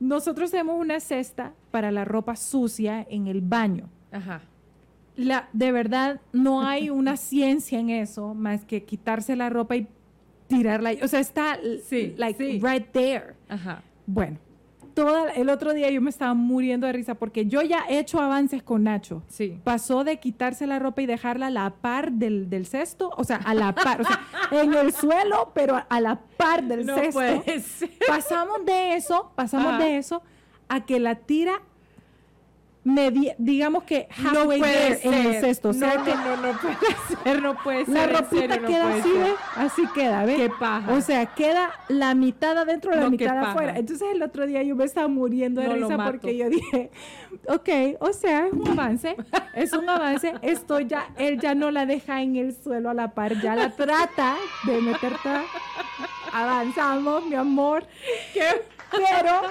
[0.00, 3.88] nosotros tenemos una cesta para la ropa sucia en el baño.
[4.12, 4.42] Ajá.
[5.16, 9.86] La, de verdad, no hay una ciencia en eso más que quitarse la ropa y
[10.48, 10.92] tirarla.
[11.02, 11.58] O sea, está
[12.16, 13.34] like right there.
[13.48, 13.82] Ajá.
[14.06, 14.38] Bueno,
[15.34, 18.62] el otro día yo me estaba muriendo de risa porque yo ya he hecho avances
[18.62, 19.22] con Nacho.
[19.28, 19.60] Sí.
[19.62, 23.36] Pasó de quitarse la ropa y dejarla a la par del, del cesto, o sea,
[23.36, 24.20] a la par, o sea,
[24.62, 27.20] en el suelo, pero a la par del cesto.
[28.06, 30.22] Pasamos de eso, pasamos de eso
[30.68, 31.62] a que la tira
[33.38, 35.72] digamos que halfway no en el cesto.
[35.72, 36.76] no, no, no, puede
[37.24, 37.94] ser, no puede ser.
[37.94, 39.12] La ropita queda así,
[39.56, 40.36] Así queda, ¿ves?
[40.36, 40.92] Qué paja.
[40.92, 43.76] O sea, queda la mitad adentro, la mitad afuera.
[43.76, 46.90] Entonces el otro día yo me estaba muriendo de risa porque yo dije,
[47.48, 47.68] ok,
[48.00, 49.16] o sea, es un avance,
[49.54, 50.34] es un avance.
[50.42, 53.70] Esto ya, él ya no la deja en el suelo a la par, ya la
[53.70, 55.30] trata de meterte.
[56.32, 57.84] Avanzamos, mi amor.
[58.32, 58.62] ¿Qué?
[58.90, 59.42] Pero,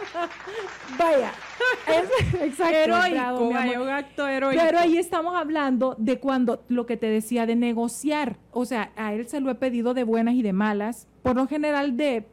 [0.97, 1.31] vaya,
[1.87, 2.75] es exacto.
[2.75, 3.43] Heroico,
[3.81, 4.61] un acto heroico.
[4.63, 8.37] Pero ahí estamos hablando de cuando, lo que te decía, de negociar.
[8.51, 11.47] O sea, a él se lo he pedido de buenas y de malas, por lo
[11.47, 12.25] general de,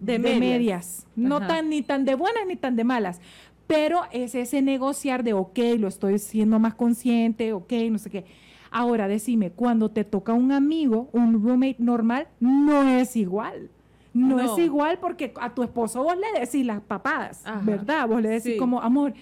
[0.00, 1.06] de, medias.
[1.16, 3.20] No tan ni tan de buenas ni tan de malas.
[3.66, 8.24] Pero es ese negociar de, ok, lo estoy siendo más consciente, ok, no sé qué.
[8.70, 13.70] Ahora, decime, cuando te toca un amigo, un roommate normal, no es igual.
[14.14, 18.08] No, es igual porque a tu esposo vos le decís las papadas, ¿verdad?
[18.08, 19.12] Vos le decís como, amor,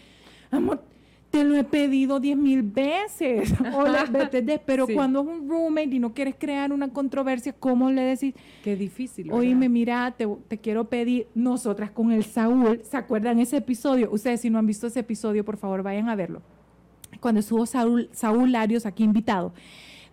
[0.50, 0.82] amor,
[1.30, 3.52] te lo he pedido diez mil veces.
[3.74, 3.84] o
[4.66, 8.34] pero cuando es un roommate y no quieres crear una controversia, ¿cómo le decís?
[8.62, 9.32] Qué difícil.
[9.32, 14.10] Oíme, mira, te, te, quiero pedir, nosotras con el Saúl, ¿se acuerdan ese episodio?
[14.12, 16.42] Ustedes si no han visto ese episodio, por favor, vayan a verlo.
[17.18, 19.54] Cuando estuvo Saúl, Saúl Larios aquí invitado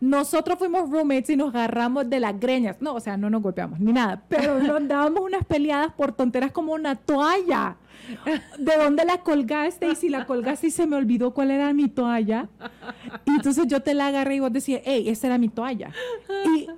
[0.01, 2.77] nosotros fuimos roommates y nos agarramos de las greñas.
[2.79, 6.51] No, o sea, no nos golpeamos ni nada, pero nos dábamos unas peleadas por tonteras
[6.51, 7.75] como una toalla.
[8.57, 9.91] ¿De dónde la colgaste?
[9.91, 12.47] Y si la colgaste y se me olvidó cuál era mi toalla.
[13.25, 15.91] Y entonces yo te la agarré y vos decías, hey, esa era mi toalla.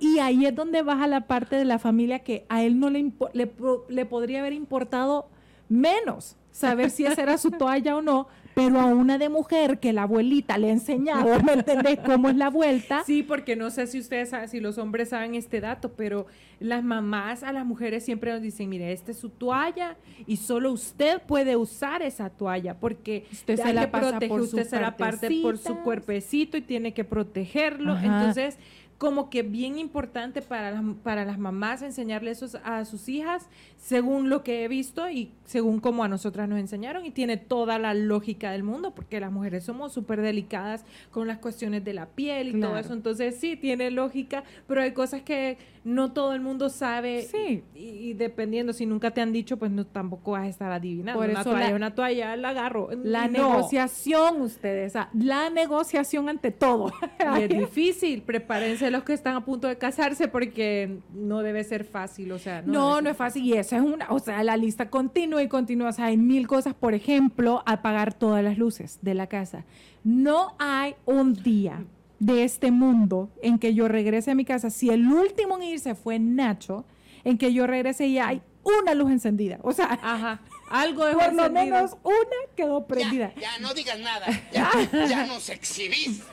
[0.00, 3.12] Y, ahí es donde baja la parte de la familia que a él no le,
[3.32, 3.50] le,
[3.88, 5.28] le podría haber importado
[5.68, 9.92] menos saber si esa era su toalla o no, pero a una de mujer que
[9.92, 13.02] la abuelita le ha enseñado, ¿me entendés cómo es la vuelta?
[13.04, 16.26] Sí, porque no sé si ustedes saben, si los hombres saben este dato, pero
[16.60, 19.96] las mamás a las mujeres siempre nos dicen, mire, esta es su toalla
[20.26, 24.80] y solo usted puede usar esa toalla porque usted se la pasa por usted se
[24.80, 27.96] la parte por su cuerpecito y tiene que protegerlo.
[27.98, 28.58] Entonces,
[29.02, 34.30] como que bien importante para las, para las mamás enseñarle eso a sus hijas, según
[34.30, 37.94] lo que he visto y según como a nosotras nos enseñaron, y tiene toda la
[37.94, 42.54] lógica del mundo, porque las mujeres somos súper delicadas con las cuestiones de la piel
[42.56, 46.68] y todo eso, entonces sí, tiene lógica, pero hay cosas que no todo el mundo
[46.68, 47.64] sabe, sí.
[47.74, 51.20] y, dependiendo, si nunca te han dicho, pues no, tampoco vas a estar adivinando.
[51.20, 52.90] Por una toalla, una toalla, la agarro.
[53.02, 56.92] La negociación, ustedes, la negociación ante todo.
[57.40, 62.30] es difícil, prepárense los que están a punto de casarse porque no debe ser fácil,
[62.32, 62.62] o sea.
[62.62, 65.88] No, no, es fácil y esa es una, o sea, la lista continua y continua,
[65.88, 69.64] o sea, hay mil cosas, por ejemplo, apagar todas las luces de la casa.
[70.04, 71.84] No hay un día
[72.18, 75.94] de este mundo en que yo regrese a mi casa, si el último en irse
[75.94, 76.84] fue Nacho,
[77.24, 80.40] en que yo regrese y hay una luz encendida, o sea, Ajá.
[80.72, 82.16] Algo de Por lo menos una
[82.56, 83.34] quedó prendida.
[83.38, 84.26] Ya, no digas nada.
[84.52, 84.70] Ya,
[85.06, 86.24] ya nos exhibiste.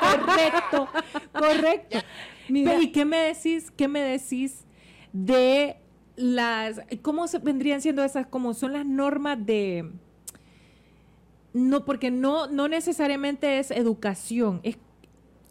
[0.00, 0.88] correcto,
[1.32, 1.98] correcto.
[2.48, 3.70] ¿Y qué me decís?
[3.70, 4.64] ¿Qué me decís
[5.12, 5.76] de
[6.16, 9.90] las cómo se vendrían siendo esas como son las normas de
[11.52, 14.78] no porque no no necesariamente es educación, es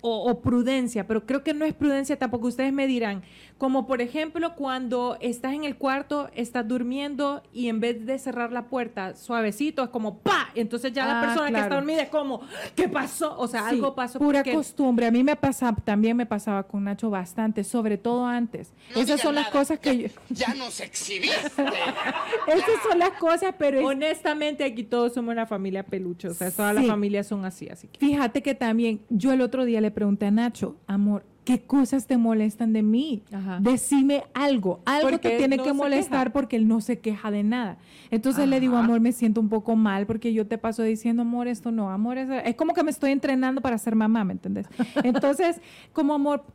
[0.06, 2.47] o, prudencia, pero creo que no es prudencia tampoco.
[2.47, 3.24] Ustedes me dirán,
[3.58, 8.51] como por ejemplo cuando estás en el cuarto, estás durmiendo y en vez de cerrar
[8.51, 10.49] la puerta suavecito, es como ¡pa!
[10.56, 12.41] Entonces ya la ah, persona que está dormida es como
[12.76, 13.39] ¿qué pasó?
[13.39, 14.20] O sea, algo pasó.
[14.20, 15.06] Pura costumbre.
[15.06, 18.74] A mí me pasaba, también me pasaba con Nacho bastante, sobre todo antes.
[18.93, 20.14] Esas son las cosas que ya, yo...
[20.30, 21.38] Ya nos exhibiste.
[22.47, 23.86] Esas son las cosas, pero...
[23.86, 27.88] Honestamente aquí todos somos una familia peluche, o sea, todas las familias son así, así
[27.88, 27.99] que...
[27.99, 32.17] Fíjate que también yo el otro día le pregunté a Nacho, amor, ¿qué cosas te
[32.17, 33.23] molestan de mí?
[33.59, 37.77] Decime algo, algo te tiene que molestar porque él no se queja de nada.
[38.11, 41.47] Entonces le digo, amor, me siento un poco mal porque yo te paso diciendo, amor,
[41.47, 44.67] esto no, amor, es, es como que me estoy entrenando para ser mamá, ¿me entiendes?
[45.03, 46.45] Entonces, como amor,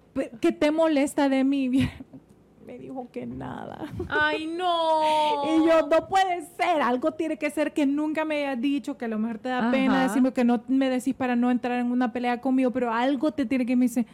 [0.41, 1.71] ¿qué te molesta de mí?
[2.69, 3.79] me dijo que nada.
[4.11, 5.43] Ay, no.
[5.57, 9.07] y yo, no puede ser, algo tiene que ser que nunca me hayas dicho, que
[9.07, 11.91] a lo mejor te da pena decirme que no me decís para no entrar en
[11.91, 14.07] una pelea conmigo, pero algo te tiene que me dice,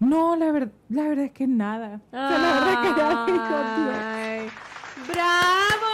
[0.00, 2.02] no, la, verdad la verdad es que nada.
[2.08, 4.52] O sea, la verdad es que ya dijo,
[5.10, 5.86] ¡Bravo,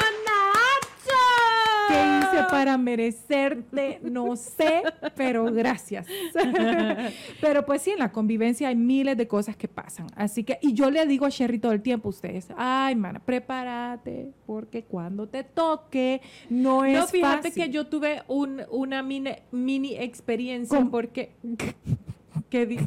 [2.35, 4.01] ¿Qué hice para merecerte?
[4.03, 4.83] No sé,
[5.17, 6.07] pero gracias.
[7.41, 10.07] pero pues sí, en la convivencia hay miles de cosas que pasan.
[10.17, 13.21] Así que, y yo le digo a Sherry todo el tiempo a ustedes, ay, mana,
[13.21, 16.21] prepárate, porque cuando te toque,
[16.51, 21.33] no es No, fíjate que yo tuve un, una mini, mini experiencia porque...
[22.51, 22.79] ¿Qué di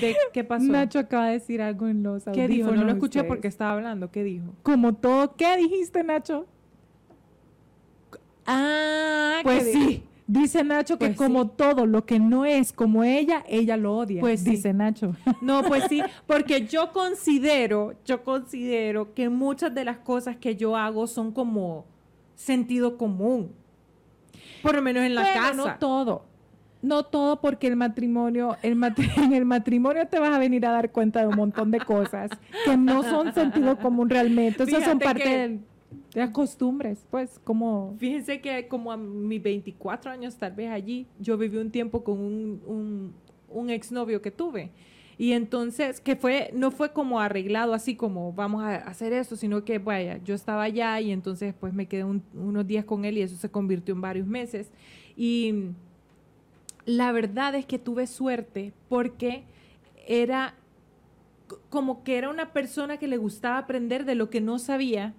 [0.00, 0.64] ¿De qué pasó?
[0.64, 2.72] Nacho acaba de decir algo en los ¿Qué dijo?
[2.72, 4.10] No lo escuché porque estaba hablando.
[4.10, 4.46] ¿Qué dijo?
[4.62, 5.36] Como todo.
[5.36, 6.46] ¿Qué dijiste, Nacho?
[8.50, 10.02] Ah, pues sí.
[10.26, 14.20] Dice Nacho que pues como todo lo que no es como ella, ella lo odia.
[14.20, 15.14] Pues dice Nacho.
[15.40, 20.76] No, pues sí, porque yo considero, yo considero que muchas de las cosas que yo
[20.76, 21.86] hago son como
[22.34, 23.52] sentido común.
[24.62, 25.54] Por lo menos en la casa.
[25.54, 26.24] No todo.
[26.80, 28.78] No todo porque el matrimonio, el
[29.16, 32.30] en el matrimonio te vas a venir a dar cuenta de un montón de cosas
[32.64, 34.62] que no son sentido común realmente.
[34.62, 35.67] Esas son parte del de
[36.18, 37.94] las costumbres, pues, como...
[37.98, 42.18] Fíjense que como a mis 24 años, tal vez allí, yo viví un tiempo con
[42.18, 43.14] un, un,
[43.48, 44.70] un exnovio que tuve.
[45.18, 49.64] Y entonces, que fue, no fue como arreglado así como vamos a hacer esto, sino
[49.64, 53.22] que, vaya, yo estaba allá y entonces pues me quedé unos días con él y
[53.22, 54.70] eso se convirtió en varios meses.
[55.16, 55.72] Y
[56.86, 59.42] la verdad es que tuve suerte porque
[60.06, 60.54] era
[61.68, 65.14] como que era una persona que le gustaba aprender de lo que no sabía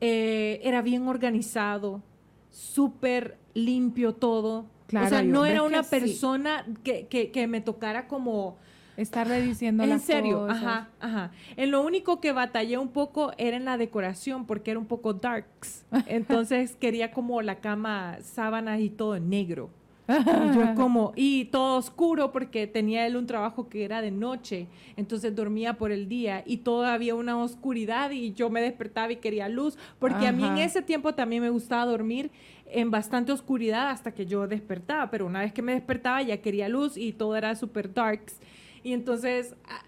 [0.00, 2.02] eh, era bien organizado,
[2.50, 4.66] súper limpio todo.
[4.92, 8.56] o sea, no era una persona que, me tocara como...
[8.96, 11.32] Estarle diciendo En serio, ajá, ajá.
[11.56, 15.14] En lo único que batallé un poco era en la decoración, porque era un poco
[15.14, 15.84] darks.
[16.06, 19.70] Entonces quería como la cama, sábanas y todo negro
[20.08, 24.66] y yo como, y todo oscuro porque tenía él un trabajo que era de noche,
[24.96, 29.48] entonces dormía por el día y todavía una oscuridad y yo me despertaba y quería
[29.48, 32.30] luz, porque a mí en ese tiempo también me gustaba dormir
[32.66, 36.68] en bastante oscuridad hasta que yo despertaba, pero una vez que me despertaba ya quería
[36.68, 38.38] luz y todo era super darks.
[38.82, 39.82] Y entonces ah,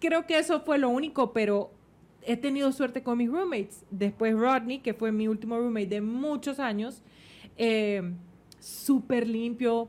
[0.00, 1.70] creo que eso fue lo único, pero
[2.22, 3.84] he tenido suerte con mis roommates.
[3.90, 7.02] Después Rodney, que fue mi último roommate de muchos años,
[7.56, 8.02] eh,
[8.60, 9.88] súper limpio,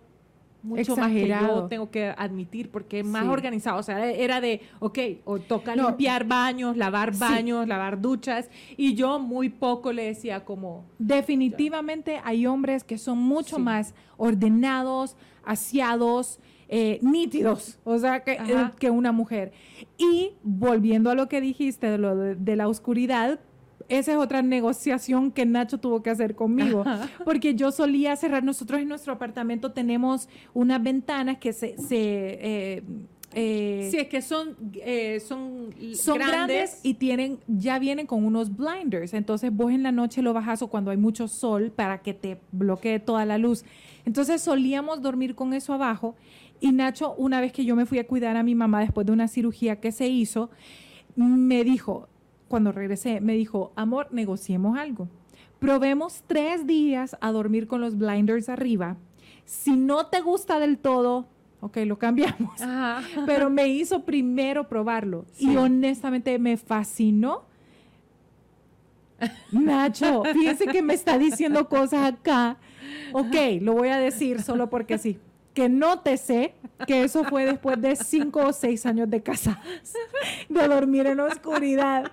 [0.64, 3.80] mucho más que yo, tengo que admitir, porque más organizado.
[3.80, 9.20] O sea, era de, ok, o toca limpiar baños, lavar baños, lavar duchas, y yo
[9.20, 10.86] muy poco le decía como...
[11.00, 16.40] Definitivamente hay hombres que son mucho más ordenados, aseados,
[16.74, 19.52] eh, nítidos, o sea, que, eh, que, una mujer.
[19.98, 23.42] Y volviendo a lo que dijiste de lo de, la oscuridad,
[24.00, 26.84] esa es otra negociación que Nacho tuvo que hacer conmigo,
[27.26, 31.78] porque yo solía cerrar, nosotros en nuestro apartamento tenemos unas ventanas que se...
[31.78, 32.84] se
[33.34, 34.58] eh, sí, es que son,
[35.26, 36.82] son, son grandes.
[36.84, 39.14] y tienen, ya vienen con unos blinders.
[39.14, 42.42] Entonces vos en la noche lo bajas o cuando hay mucho sol para que te
[42.52, 43.64] bloquee toda la luz.
[44.06, 46.16] Entonces solíamos dormir con eso abajo
[46.60, 49.14] y Nacho, una vez que yo me fui a cuidar a mi mamá después de
[49.14, 50.52] una cirugía que se hizo,
[51.16, 52.08] me dijo,
[52.52, 55.08] cuando regresé, me dijo, amor, negociemos algo.
[55.58, 58.98] Probemos tres días a dormir con los blinders arriba.
[59.46, 61.28] Si no te gusta del todo,
[61.62, 62.54] ok, lo cambiamos.
[63.26, 67.46] Pero me hizo primero probarlo y honestamente me fascinó.
[69.52, 72.58] Nacho, fíjense que me está diciendo cosas acá.
[73.14, 75.20] Ok, lo voy a decir solo porque sí
[75.54, 76.54] que nótese
[76.88, 79.62] que eso fue después de cinco o seis años de casa,
[80.50, 82.12] de dormir en oscuridad.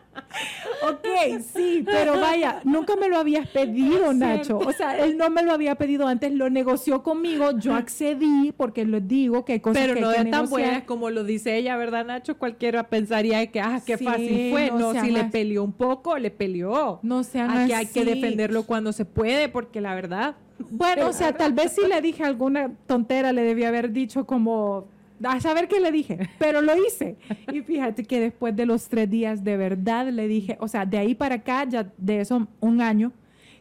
[0.87, 4.59] Ok, sí, pero vaya, nunca me lo habías pedido, Nacho.
[4.59, 8.85] O sea, él no me lo había pedido antes, lo negoció conmigo, yo accedí porque
[8.85, 11.57] les digo que hay cosas pero que no hay es tan buena como lo dice
[11.57, 12.37] ella, ¿verdad, Nacho?
[12.37, 14.71] Cualquiera pensaría que, ah, qué fácil fue.
[14.71, 17.01] No, si le peleó un poco, le peleó.
[17.03, 20.37] No sean Aquí hay que defenderlo cuando se puede, porque la verdad
[20.71, 24.87] bueno, o sea, tal vez si le dije alguna tontera, le debía haber dicho como,
[25.23, 27.17] a saber qué le dije, pero lo hice.
[27.53, 30.99] Y fíjate que después de los tres días, de verdad le dije, o sea, de
[30.99, 33.13] ahí para acá, ya de eso un año,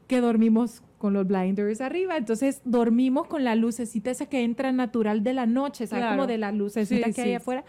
[0.07, 2.17] que dormimos con los blinders arriba.
[2.17, 6.05] Entonces dormimos con la lucecita esa que entra natural de la noche, ¿sabes?
[6.05, 7.63] Como de la lucecita que hay afuera,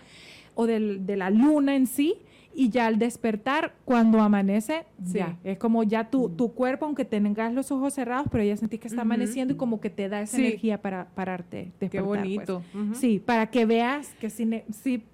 [0.54, 2.16] o de la luna en sí
[2.58, 7.54] y ya al despertar, cuando amanece, ya, es como ya tu, tu cuerpo, aunque tengas
[7.54, 10.38] los ojos cerrados, pero ya sentís que está amaneciendo y como que te da esa
[10.38, 11.70] energía para pararte.
[11.78, 12.02] Qué pues.
[12.02, 12.64] bonito.
[12.94, 15.04] Sí, para que veas que sí,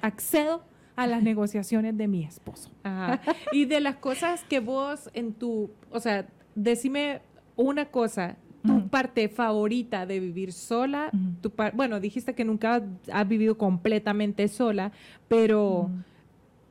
[0.00, 0.64] accedo
[0.96, 2.72] a las negociaciones de mi esposo.
[3.52, 6.26] y de las cosas que vos en tu, o sea,
[6.56, 7.20] decime
[7.54, 11.12] una cosa, tu parte favorita de vivir sola,
[11.42, 14.90] tu bueno, dijiste que nunca has vivido completamente sola,
[15.28, 15.88] pero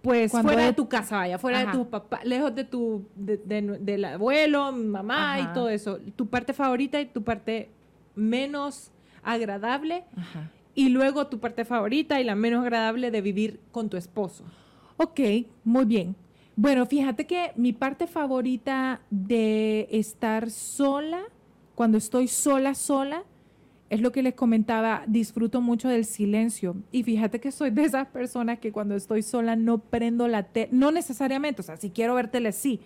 [0.02, 4.72] pues fuera de tu casa, vaya, fuera de tu papá, lejos de tu, del abuelo,
[4.72, 6.00] mamá y todo eso.
[6.16, 7.70] Tu parte favorita y tu parte
[8.16, 8.92] menos
[9.24, 10.04] agradable.
[10.74, 14.44] Y luego tu parte favorita y la menos agradable de vivir con tu esposo.
[14.98, 15.20] Ok,
[15.64, 16.16] muy bien.
[16.56, 21.22] Bueno, fíjate que mi parte favorita de estar sola,
[21.76, 23.24] cuando estoy sola, sola,
[23.92, 26.78] es lo que les comentaba, disfruto mucho del silencio.
[26.94, 30.70] Y fíjate que soy de esas personas que cuando estoy sola no prendo la tele,
[30.72, 32.80] no necesariamente, o sea, si quiero ver tele, sí,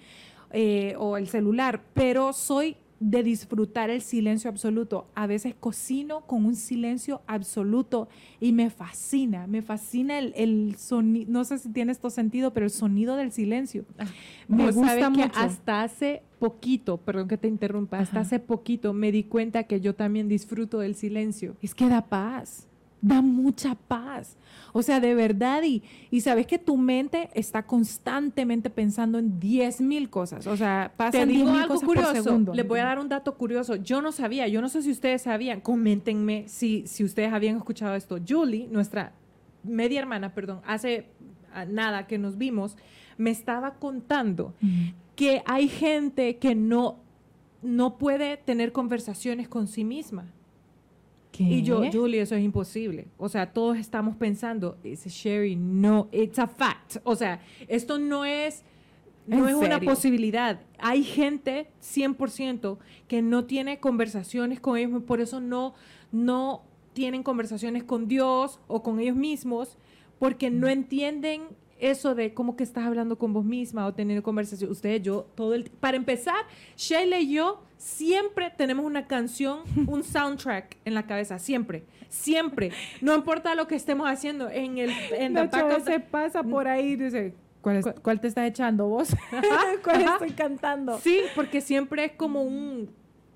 [0.51, 5.07] eh, o el celular, pero soy de disfrutar el silencio absoluto.
[5.15, 8.07] A veces cocino con un silencio absoluto
[8.39, 12.71] y me fascina, me fascina el, sonido, no sé si tiene esto sentido, pero el
[12.71, 13.85] sonido del silencio.
[13.97, 14.05] Ah,
[14.47, 15.31] me gusta mucho.
[15.31, 19.81] Que hasta hace poquito, perdón que te interrumpa, hasta hace poquito me di cuenta que
[19.81, 21.57] yo también disfruto del silencio.
[21.61, 22.67] Es que da paz
[23.05, 24.35] da mucha paz.
[24.73, 29.81] O sea, de verdad, y, y sabes que tu mente está constantemente pensando en 10
[29.81, 30.47] mil cosas.
[30.47, 32.13] O sea, pasan 10 mil cosas curioso.
[32.13, 32.53] por segundo.
[32.53, 33.75] Les voy a dar un dato curioso.
[33.75, 37.93] Yo no sabía, yo no sé si ustedes sabían, coméntenme si, si ustedes habían escuchado
[37.93, 38.17] esto.
[38.27, 39.13] Julie, nuestra
[39.63, 41.05] media hermana, perdón, hace
[41.53, 42.75] ah, nada que nos vimos,
[43.17, 44.55] me estaba contando
[45.15, 46.97] que hay gente que no,
[47.61, 50.25] no puede tener conversaciones con sí misma.
[51.39, 53.07] Y yo, Julie, eso es imposible.
[53.17, 56.97] O sea, todos estamos pensando, dice Sherry, no, it's a fact.
[57.03, 58.63] O sea, esto no es,
[59.27, 60.61] no es una posibilidad.
[60.79, 62.77] Hay gente 100%
[63.07, 65.73] que no tiene conversaciones con ellos, por eso no,
[66.11, 66.63] no
[66.93, 69.77] tienen conversaciones con Dios o con ellos mismos,
[70.19, 71.41] porque no entienden
[71.79, 74.71] eso de cómo que estás hablando con vos misma o teniendo conversación.
[74.71, 75.65] Usted, yo, todo el...
[75.69, 76.45] Para empezar,
[76.77, 82.71] Sheila y yo siempre tenemos una canción, un soundtrack en la cabeza, siempre, siempre.
[83.01, 85.49] No importa lo que estemos haciendo en el en la
[85.81, 89.09] se pasa por ahí y dice, ¿Cuál, ¿Cuál, te está echando vos?
[89.83, 90.99] ¿Cuál estoy cantando?
[90.99, 92.89] Sí, porque siempre es como un...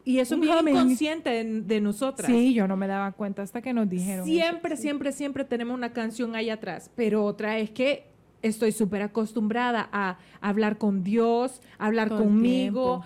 [0.05, 2.31] Y eso es bien inconsciente de, nosotras.
[2.31, 4.25] Sí, yo no me daba cuenta hasta que nos dijeron.
[4.25, 6.89] Siempre, siempre, siempre tenemos una canción ahí atrás.
[6.95, 8.09] Pero otra es que
[8.41, 13.01] estoy súper acostumbrada a hablar con Dios, hablar conmigo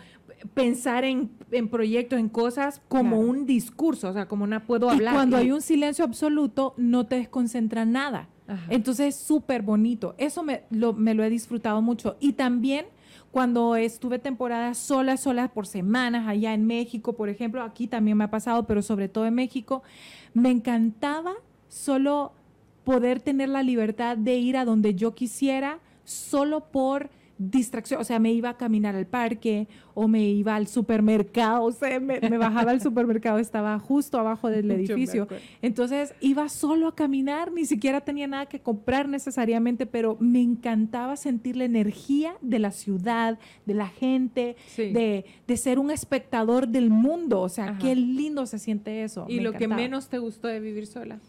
[0.53, 3.29] pensar en, en proyectos, en cosas como Claro.
[3.29, 5.13] un discurso, o sea, como una puedo Y hablar.
[5.15, 8.27] cuando y- hay un silencio absoluto, no te desconcentra nada.
[8.45, 8.65] Ajá.
[8.67, 10.15] Entonces es súper bonito.
[10.17, 12.17] Eso me lo, me lo he disfrutado mucho.
[12.19, 12.87] Y también
[13.31, 18.25] cuando estuve temporada sola, sola por semanas allá en México, por ejemplo, aquí también me
[18.25, 19.81] ha pasado, pero sobre todo en México,
[20.33, 21.31] me encantaba
[21.69, 22.33] solo
[22.83, 27.09] poder tener la libertad de ir a donde yo quisiera, solo por
[27.39, 31.71] distracción, o sea, me iba a caminar al parque o me iba al supermercado, o
[31.71, 35.27] sea, me, me bajaba al supermercado, estaba justo abajo del edificio.
[35.61, 41.17] Entonces iba solo a caminar, ni siquiera tenía nada que comprar necesariamente, pero me encantaba
[41.17, 44.91] sentir la energía de la ciudad, de la gente, Sí.
[44.93, 47.41] de, de ser un espectador del mundo.
[47.41, 47.79] O sea, Ajá.
[47.79, 49.25] qué lindo se siente eso.
[49.27, 49.81] y me lo que encantaba.
[49.81, 51.19] menos te gustó de vivir sola.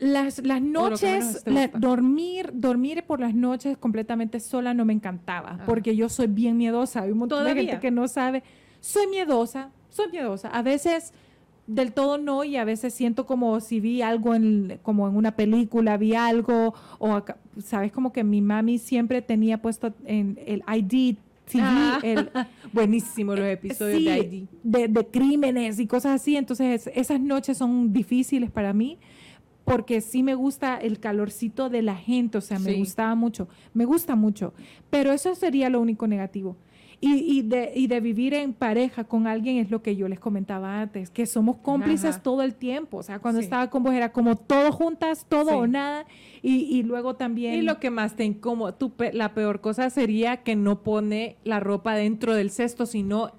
[0.00, 5.64] Las, las noches, la- dormir, dormir por las noches completamente sola no me encantaba, Ah.
[5.66, 7.02] porque yo soy bien miedosa.
[7.02, 8.44] Hay un montón de gente que no sabe.
[8.80, 10.48] Soy miedosa, soy miedosa.
[10.48, 11.12] A veces
[11.66, 15.32] del todo no y a veces siento como si vi algo en como en una
[15.36, 20.62] película, vi algo o acá- sabes como que mi mami siempre tenía puesto en el
[20.66, 21.16] ID
[21.50, 21.98] TV, Ah.
[22.02, 22.30] el,
[22.72, 24.46] Buenísimo los episodios Sí, de ID.
[24.62, 26.36] de, de crímenes y cosas así.
[26.36, 28.98] Entonces, esas noches son difíciles para mí
[29.68, 32.78] porque sí me gusta el calorcito de la gente, o sea, me Sí.
[32.78, 34.54] gustaba mucho, me gusta mucho,
[34.90, 36.56] pero eso sería lo único negativo.
[37.00, 40.18] Y, y de, y de vivir en pareja con alguien es lo que yo les
[40.18, 42.22] comentaba antes, que somos cómplices Ajá.
[42.24, 42.96] todo el tiempo.
[42.96, 43.44] O sea, cuando Sí.
[43.44, 45.54] estaba con vos era como todo juntas, todo Sí.
[45.54, 46.06] o nada.
[46.42, 47.54] Y, y luego también...
[47.54, 51.36] Y lo que más te incomoda, tu pe- la peor cosa sería que no pone
[51.44, 53.30] la ropa dentro del cesto, sino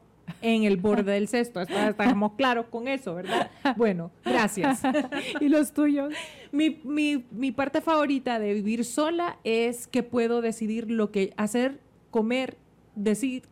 [0.42, 1.62] en el borde del cesto.
[1.62, 3.50] Estamos claros con eso, ¿verdad?
[3.78, 4.82] Bueno, gracias.
[5.40, 6.14] y los tuyos.
[6.52, 11.80] Mi, mi, mi parte favorita de vivir sola es que puedo decidir lo que hacer,
[12.12, 12.58] comer,
[12.96, 13.44] decir,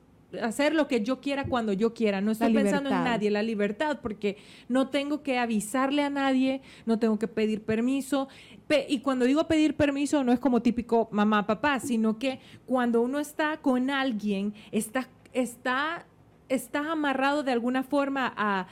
[0.41, 2.19] hacer lo que yo quiera cuando yo quiera.
[2.21, 6.99] No estoy pensando en nadie, la libertad, porque no tengo que avisarle a nadie, no
[6.99, 8.28] tengo que pedir permiso.
[8.67, 13.01] Pe- y cuando digo pedir permiso, no es como típico mamá, papá, sino que cuando
[13.01, 16.05] uno está con alguien, está, está,
[16.50, 18.68] está amarrado de alguna forma a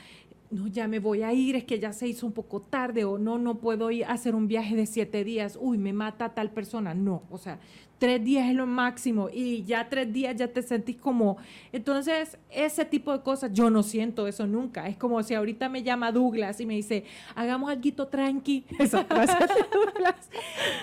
[0.51, 3.17] no, ya me voy a ir, es que ya se hizo un poco tarde, o
[3.17, 6.51] no, no puedo ir a hacer un viaje de siete días, uy, me mata tal
[6.51, 6.93] persona.
[6.93, 7.59] No, o sea,
[7.97, 11.37] tres días es lo máximo y ya tres días ya te sentís como...
[11.71, 14.87] Entonces, ese tipo de cosas, yo no siento eso nunca.
[14.87, 17.05] Es como si ahorita me llama Douglas y me dice,
[17.35, 18.65] hagamos algo tranqui.
[18.79, 20.29] Esa frase de Douglas.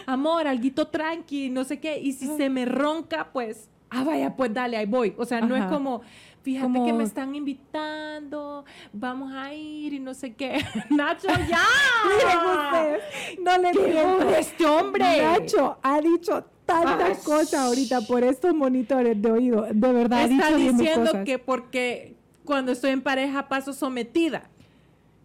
[0.06, 1.98] Amor, algo tranqui, no sé qué.
[1.98, 5.14] Y si se me ronca, pues, ah, vaya, pues dale, ahí voy.
[5.16, 6.02] O sea, no es como...
[6.42, 10.60] Fíjate Como- que me están invitando, vamos a ir y no sé qué.
[10.90, 11.60] Nacho, ya.
[12.06, 13.02] Ustedes,
[13.40, 14.12] no le ¡Qué entiendo.
[14.12, 15.22] hombre este hombre!
[15.22, 19.66] Nacho ha dicho tantas cosas ahorita por estos monitores de oído.
[19.70, 21.24] De verdad, ha Está dicho mil diciendo cosas.
[21.24, 24.48] que porque cuando estoy en pareja paso sometida.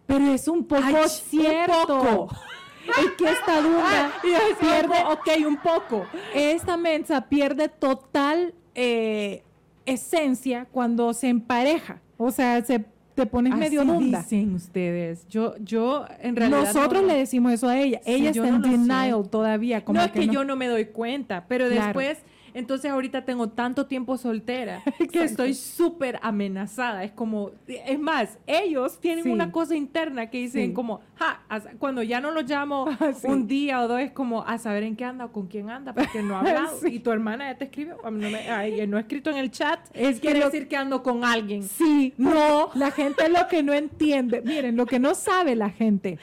[0.06, 1.98] Pero es un poco Ay, un cierto.
[2.00, 2.30] poco.
[2.88, 4.14] Es que esta duda
[4.62, 6.06] pierde, ok, un poco.
[6.34, 9.44] esta mensa pierde total eh,
[9.88, 12.00] esencia cuando se empareja.
[12.18, 12.86] O sea, se
[13.16, 14.20] te pones medio Así dunda.
[14.22, 15.28] dicen ustedes.
[15.28, 18.00] Yo, yo en realidad Nosotros no- le decimos eso a ella.
[18.06, 19.84] Sí, ella está no en denial todavía.
[19.84, 20.34] Como no es que, no.
[20.34, 21.86] yo no me doy cuenta, pero Claro.
[21.86, 22.20] después,
[22.58, 24.82] entonces ahorita tengo tanto tiempo soltera
[25.12, 27.04] que estoy súper amenazada.
[27.04, 29.30] Es como, es más, ellos tienen Sí.
[29.30, 30.74] una cosa interna que dicen Sí.
[30.74, 31.42] como, ja,
[31.80, 33.28] cuando ya no los llamo Ah, sí.
[33.28, 35.94] un día o dos, es como a saber en qué anda o con quién anda,
[35.94, 36.88] porque no ha hablado.
[36.88, 37.66] Y tu hermana ya te
[38.12, 40.68] mí no, me, ay, no ha escrito en el chat, Es que quiere lo- decir
[40.68, 41.64] que ando con alguien.
[41.64, 42.70] Sí, no.
[42.74, 46.18] La gente lo que no entiende, miren, lo que no sabe la gente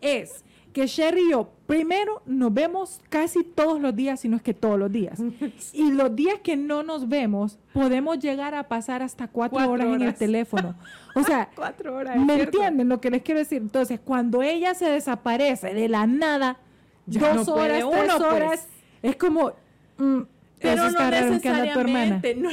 [0.00, 4.42] es que Sherry y yo, primero, nos vemos casi todos los días, si no es
[4.42, 5.18] que todos los días.
[5.72, 9.86] Y los días que no nos vemos, podemos llegar a pasar hasta cuatro, Cuatro horas,
[9.86, 10.74] en el teléfono.
[11.14, 12.16] O sea, Cuatro horas.
[12.18, 12.58] ¿me cierto.
[12.58, 13.62] entienden lo que les quiero decir?
[13.62, 16.58] Entonces, cuando ella se desaparece de la nada,
[17.06, 18.42] Ya dos no puede horas, tres uno, pues.
[18.42, 18.68] horas,
[19.02, 19.52] es como...
[19.98, 20.20] mm,
[20.60, 22.34] Pero no necesariamente.
[22.34, 22.50] no-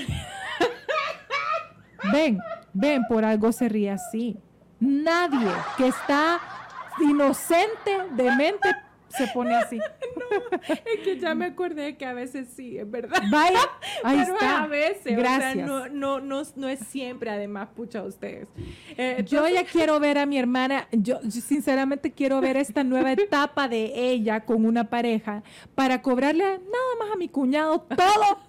[2.14, 2.40] Ven,
[2.74, 4.38] ven, por algo se ríe así.
[4.80, 5.48] Nadie
[5.78, 6.40] que está
[7.00, 8.70] inocente de mente
[9.10, 9.80] se pone así.
[10.86, 13.22] Es que ya me acordé que a veces sí, es verdad.
[13.30, 13.60] Vaya,
[14.04, 14.64] ahí Pero está.
[14.64, 15.52] a veces, Gracias.
[15.70, 18.48] o sea, no, no, no, no es siempre, además, pucha ustedes.
[18.98, 23.12] Eh, Yo ya quiero ver a mi hermana, yo, yo sinceramente quiero ver esta nueva
[23.14, 25.44] etapa de ella con una pareja
[25.76, 28.40] para cobrarle nada más a mi cuñado todo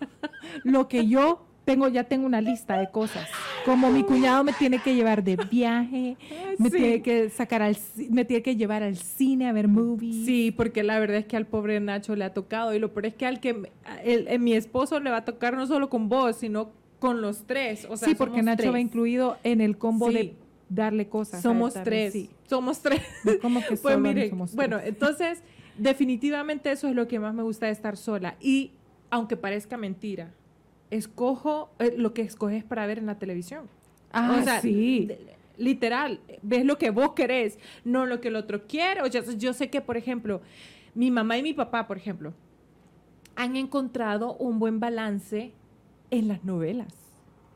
[0.65, 3.29] lo que yo tengo, ya tengo una lista de cosas.
[3.65, 6.17] Como mi cuñado me tiene que llevar de viaje,
[6.59, 6.77] me Sí.
[6.77, 7.77] tiene que sacar al,
[8.11, 10.27] me tiene que llevar al cine a ver movies.
[10.27, 13.07] Sí, porque la verdad es que al pobre Nacho le ha tocado y lo peor
[13.07, 13.71] es que al que
[14.05, 17.47] el, el- mi esposo le va a tocar no solo con vos, sino con los
[17.47, 17.87] tres.
[17.89, 18.73] O sea, sí, porque Nacho tres.
[18.75, 20.15] va incluido en el combo Sí.
[20.15, 20.35] de
[20.69, 21.43] darle cosas.
[21.43, 22.13] Somos tres.
[22.13, 22.31] sí.
[22.49, 23.03] Somos tres.
[23.41, 24.57] ¿Cómo que Pues miren, somos tres?
[24.57, 25.43] bueno, entonces
[25.79, 28.35] definitivamente eso es lo que más me gusta de estar sola.
[28.41, 28.73] Y
[29.11, 30.33] aunque parezca mentira,
[30.93, 33.69] escojo eh, lo que escoges para ver en la televisión.
[34.13, 35.09] Ah, o sea, sí.
[35.57, 39.03] literal, ves lo que vos querés, no lo que el otro quiere.
[39.03, 40.43] O sea, yo sé que, por ejemplo,
[40.95, 42.35] mi mamá y mi papá, por ejemplo,
[43.35, 45.53] han encontrado un buen balance
[46.11, 46.95] en las novelas.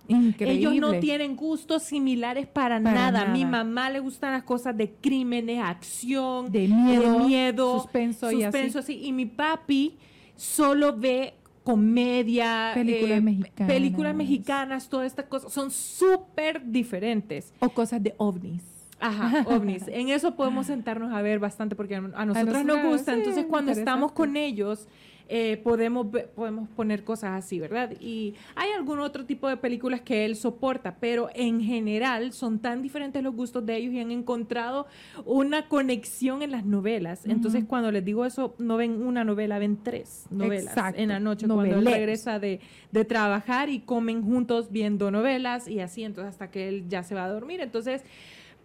[0.09, 0.59] Increíble.
[0.59, 3.27] Ellos no tienen gustos similares para, Para nada.
[3.27, 8.45] Mi mamá le gustan las cosas de crímenes, acción, De miedo, de miedo, suspenso y
[8.45, 9.01] así.
[9.03, 9.99] Y mi papi
[10.37, 11.35] solo ve
[11.67, 13.75] comedia, Películas mexicanas.
[13.75, 17.53] películas mexicanas, todas estas cosas son súper diferentes.
[17.59, 18.63] O cosas de ovnis.
[19.01, 19.83] Ajá, ovnis.
[19.89, 23.13] En eso podemos sentarnos a ver bastante porque a nosotros nos gusta.
[23.15, 24.87] sí, Entonces, cuando estamos con ellos,
[25.29, 27.93] eh, podemos, podemos poner cosas así, ¿verdad?
[28.01, 32.83] Y hay algún otro tipo de películas que él soporta, pero en general son tan
[32.83, 34.87] diferentes los gustos de ellos y han encontrado
[35.25, 37.27] una conexión en las novelas.
[37.27, 41.21] Entonces, cuando les digo eso, no ven una novela, ven tres novelas Exacto, en la
[41.21, 42.61] noche cuando él regresa de,
[42.93, 47.15] de trabajar y comen juntos viendo novelas y así, entonces hasta que él ya se
[47.15, 47.61] va a dormir.
[47.61, 48.03] Entonces,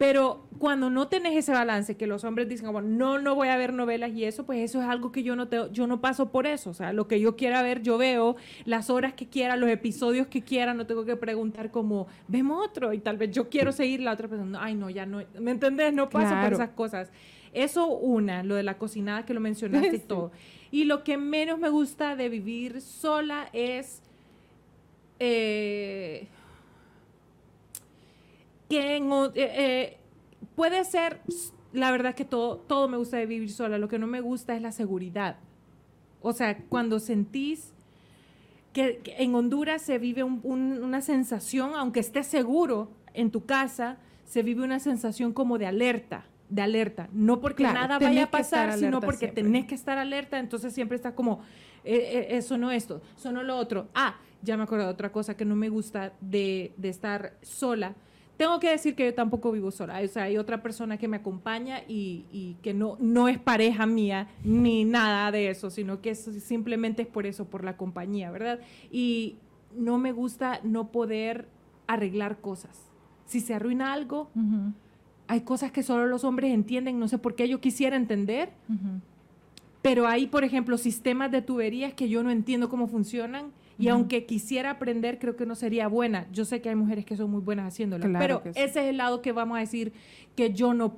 [0.02, 3.56] pero cuando no tenés ese balance, que los hombres dicen como, no, no voy a
[3.58, 6.32] ver novelas y eso, pues eso es algo que yo no, te, yo no paso
[6.32, 6.72] por eso.
[6.72, 8.36] O sea, lo que yo quiera ver, yo veo
[8.66, 12.94] las horas que quiera, los episodios que quiera, no tengo que preguntar como, vemos otro
[12.94, 14.58] y tal vez yo quiero seguir la otra persona.
[14.60, 15.94] Ay, no, ya no, ¿me entendés?
[15.94, 16.46] No paso Claro.
[16.48, 17.12] por esas cosas.
[17.54, 20.06] Eso una, lo de la cocinada que lo mencionaste y Sí.
[20.08, 20.32] todo.
[20.72, 24.02] Y lo que menos me gusta de vivir sola es...
[25.20, 26.28] eh,
[28.72, 29.98] que en eh, eh,
[30.56, 31.20] puede ser,
[31.74, 34.56] la verdad que todo, todo me gusta de vivir sola, lo que no me gusta
[34.56, 35.36] es la seguridad.
[36.22, 37.74] O sea, cuando sentís
[38.72, 43.46] que, que en Honduras se vive un- un- una sensación, aunque estés seguro en tu
[43.46, 47.10] casa, se vive una sensación como de alerta, de alerta.
[47.12, 49.44] No porque Claro, nada vaya a pasar, sino porque siempre.
[49.44, 51.42] tenés que estar alerta, entonces siempre está como,
[51.84, 53.90] eh, eh, eso no esto, eso no lo otro.
[53.94, 57.96] Ah, ya me acuerdo de otra cosa que no me gusta de, de estar sola.
[58.42, 60.02] Tengo que decir que yo tampoco vivo sola.
[60.04, 63.86] O sea, hay otra persona que me acompaña y, y que no, no es pareja
[63.86, 68.32] mía ni nada de eso, sino que es- simplemente es por eso, por la compañía,
[68.32, 68.60] ¿verdad?
[68.92, 69.36] Y
[69.76, 71.48] no me gusta no poder
[71.86, 72.76] arreglar cosas.
[73.28, 74.32] Si se arruina algo,
[75.28, 78.50] hay cosas que solo los hombres entienden, no sé por qué yo quisiera entender,
[79.84, 83.52] pero hay, por ejemplo, sistemas de tuberías que yo no entiendo cómo funcionan
[83.82, 86.28] y aunque quisiera aprender, creo que no sería buena.
[86.32, 88.60] Yo sé que hay mujeres que son muy buenas haciéndolo, Claro pero sí.
[88.62, 89.94] ese es el lado que vamos a decir
[90.36, 90.98] que yo no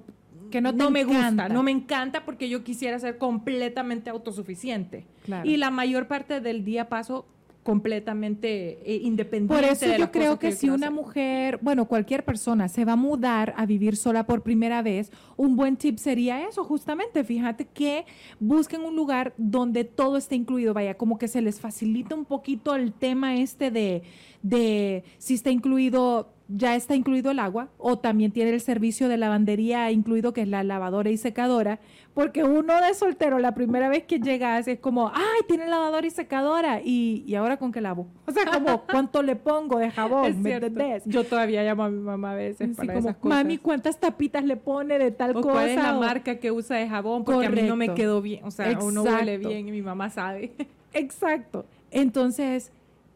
[0.51, 1.43] Que no me encanta.
[1.43, 5.05] gusta, no me encanta porque yo quisiera ser completamente autosuficiente.
[5.25, 5.49] Claro.
[5.49, 7.25] Y la mayor parte del día paso
[7.64, 9.55] completamente eh, independiente.
[9.55, 10.91] Por eso de yo creo que yo si una hacer.
[10.91, 15.55] mujer, bueno, cualquier persona se va a mudar a vivir sola por primera vez, un
[15.55, 17.24] buen tip sería eso, justamente.
[17.24, 18.05] Fíjate que
[18.39, 22.76] busquen un lugar donde todo esté incluido, vaya, como que se les facilita un poquito
[22.76, 24.03] el tema este de,
[24.41, 29.17] de si está incluido, ya está incluido el agua, o también tiene el servicio de
[29.17, 31.79] lavandería incluido, que es la lavadora y secadora,
[32.13, 36.11] porque uno de soltero, la primera vez que llegas es como, ay, tiene lavadora y
[36.11, 38.07] secadora, y, y ahora con qué lavo.
[38.27, 40.25] O sea, como, ¿cuánto le pongo de jabón?
[40.27, 41.03] Es ¿Me entendés?
[41.05, 43.37] Yo todavía llamo a mi mamá a veces Así para como, esas cosas.
[43.37, 45.53] mami, ¿cuántas tapitas le pone de tal o cosa?
[45.53, 47.95] cuál es la O- marca que usa de jabón porque a mí no me Correcto.
[47.95, 49.49] quedó bien, o sea, o no huele Exacto.
[49.49, 50.51] bien y mi mamá sabe.
[50.93, 51.65] Exacto.
[51.89, 52.71] Entonces,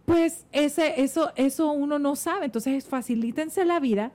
[0.08, 2.45] pues ese, eso, eso uno no sabe.
[2.45, 4.14] Entonces, facilítense la vida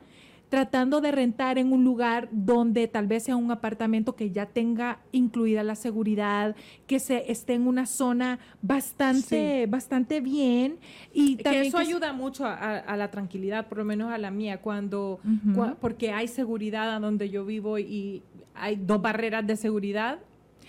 [0.48, 5.00] tratando de rentar en un lugar donde tal vez sea un apartamento que ya tenga
[5.12, 10.78] incluida la seguridad, que se esté en una zona bastante, bastante bien
[11.12, 13.84] y que también eso que se- ayuda mucho a, a- a la tranquilidad, por lo
[13.84, 15.20] menos a la mía, cuando,
[15.54, 18.22] cua- porque hay seguridad a donde yo vivo y
[18.54, 20.18] hay dos barreras de seguridad.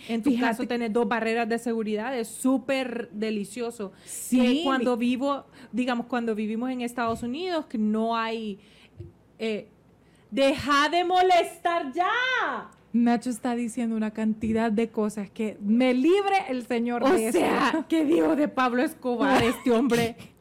[0.09, 3.91] En tu Fíjate- caso, tener dos barreras de seguridad es súper delicioso.
[4.05, 8.59] Sí, Que cuando vivo, digamos, cuando vivimos en Estados Unidos, que no hay...
[9.39, 9.67] eh,
[10.31, 12.09] ¡Deja de molestar ya!
[12.91, 17.39] Nacho está diciendo una cantidad de cosas que me libre el señor O de eso.
[17.39, 20.15] sea, ¿qué dijo de Pablo Escobar este hombre?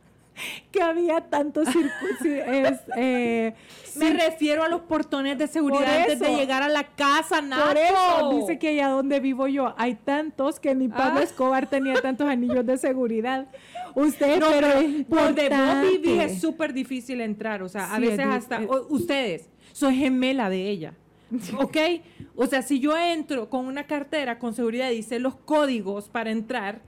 [0.71, 2.81] que había tantos circuitos.
[2.97, 3.55] eh,
[3.97, 7.67] Me sí, refiero a los portones de seguridad antes de llegar a la casa, Nacho.
[7.67, 11.25] por eso dice que allá donde vivo yo hay tantos que ni Pablo Ah.
[11.25, 13.47] Escobar tenía tantos anillos de seguridad.
[13.95, 14.69] Usted, No, pero,
[15.11, 17.63] pero es donde vos vivís es súper difícil entrar.
[17.63, 18.63] O sea, a Sí, veces es di- hasta...
[18.63, 20.95] es- o- ustedes, soy gemela de ella.
[21.59, 21.77] ¿Ok?
[22.35, 26.31] O sea, si yo entro con una cartera con seguridad y sé los códigos para
[26.31, 26.81] entrar,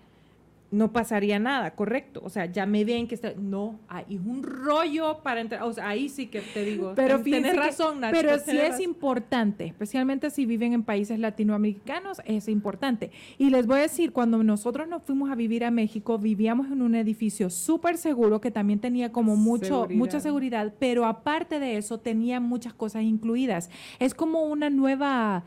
[0.75, 2.21] no pasaría nada, correcto.
[2.25, 3.33] O sea, ya me ven que está.
[3.37, 5.63] No, hay un rollo para entrar.
[5.63, 6.93] O sea, ahí sí que te digo.
[6.97, 8.83] Pero tienes que- razón, Nacho, Pero sí es razón.
[8.83, 13.11] importante, especialmente si viven en países latinoamericanos, es importante.
[13.39, 16.83] Y les voy a decir, cuando nosotros nos fuimos a vivir a México, vivíamos en
[16.83, 19.99] un edificio súper seguro que también tenía como mucho, Seguridad.
[19.99, 23.71] mucha seguridad, pero aparte de eso tenía muchas cosas incluidas.
[23.99, 25.45] Es como una nueva...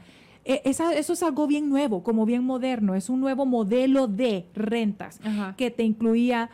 [0.47, 2.95] e- esa- eso es algo bien nuevo, como bien moderno.
[2.95, 5.53] Es un nuevo modelo de rentas Ajá.
[5.57, 6.49] que te incluía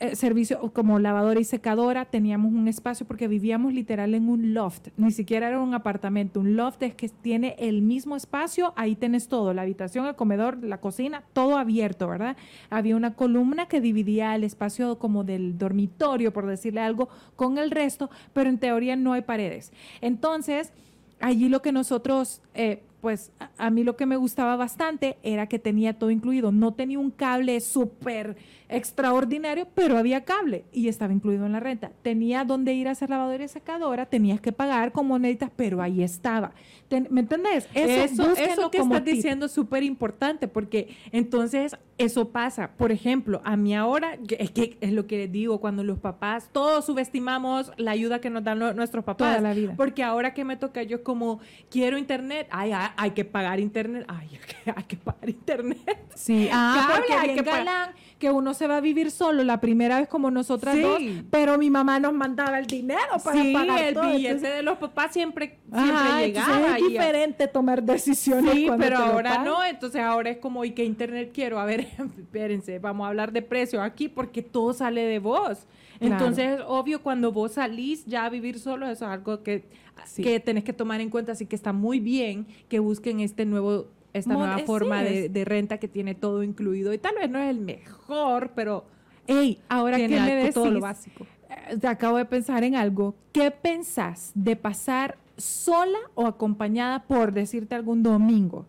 [0.00, 4.88] eh, servicio como lavadora y secadora, teníamos un espacio porque vivíamos literal en un loft,
[4.96, 9.28] ni siquiera era un apartamento, un loft es que tiene el mismo espacio, ahí tenés
[9.28, 12.36] todo, la habitación, el comedor, la cocina, todo abierto, ¿verdad?
[12.70, 17.70] Había una columna que dividía el espacio como del dormitorio, por decirle algo, con el
[17.70, 19.70] resto, pero en teoría no hay paredes.
[20.00, 20.72] Entonces,
[21.20, 25.46] allí lo que nosotros, eh, pues a, a mí lo que me gustaba bastante era
[25.46, 26.50] que tenía todo incluido.
[26.52, 28.36] No tenía un cable súper
[28.68, 31.90] extraordinario, pero había cable y estaba incluido en la renta.
[32.02, 36.02] Tenía donde ir a hacer lavadora y secadora, tenías que pagar con moneditas, pero ahí
[36.02, 36.52] estaba.
[36.88, 37.68] Ten- ¿Me entendés?
[37.74, 39.14] Eso, búsquenlo eso que como estás tip.
[39.16, 42.70] diciendo es súper importante porque entonces eso pasa.
[42.76, 46.48] Por ejemplo, a mí ahora, es que es lo que les digo, cuando los papás,
[46.52, 49.28] todos subestimamos la ayuda que nos dan lo- nuestros papás.
[49.36, 49.74] Toda la vida.
[49.76, 51.40] Porque ahora que me toca yo como,
[51.70, 55.98] quiero internet, ay, ay, hay que pagar internet, ay, hay que, hay que pagar internet.
[56.14, 59.60] Sí, ah, porque hay que pa- galán, que uno se va a vivir solo la
[59.60, 60.80] primera vez como nosotras Sí.
[60.82, 61.00] dos,
[61.30, 64.62] pero mi mamá nos mandaba el dinero para sí, pagar el todo, billete entonces- de
[64.62, 66.76] los papás siempre, siempre Ajá, entonces llegaba.
[66.76, 70.64] es y- diferente tomar decisiones Sí, cuando pero te ahora no, entonces ahora es como,
[70.64, 71.60] ¿y qué internet quiero?
[71.60, 71.80] A ver,
[72.18, 75.66] espérense, vamos a hablar de precio aquí porque todo sale de vos.
[76.00, 76.14] Claro.
[76.14, 79.64] Entonces, obvio, cuando vos salís ya a vivir solo, eso es algo que,
[80.04, 80.22] Sí.
[80.22, 83.88] que tenés que tomar en cuenta, así que está muy bien que busquen este nuevo
[84.12, 87.30] esta Mod- nueva eh, forma sí, de, renta que tiene todo incluido y tal vez
[87.30, 88.84] no es el mejor, pero
[89.26, 91.26] Ey, ahora que me decís, todo lo básico.
[91.50, 93.14] eh, te acabo de pensar en algo.
[93.32, 98.64] ¿Qué pensás de pasar sola o acompañada por decirte algún domingo?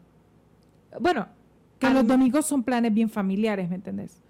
[0.99, 1.27] Bueno,
[1.79, 4.21] que los domingos son planes bien familiares, ¿me entendés?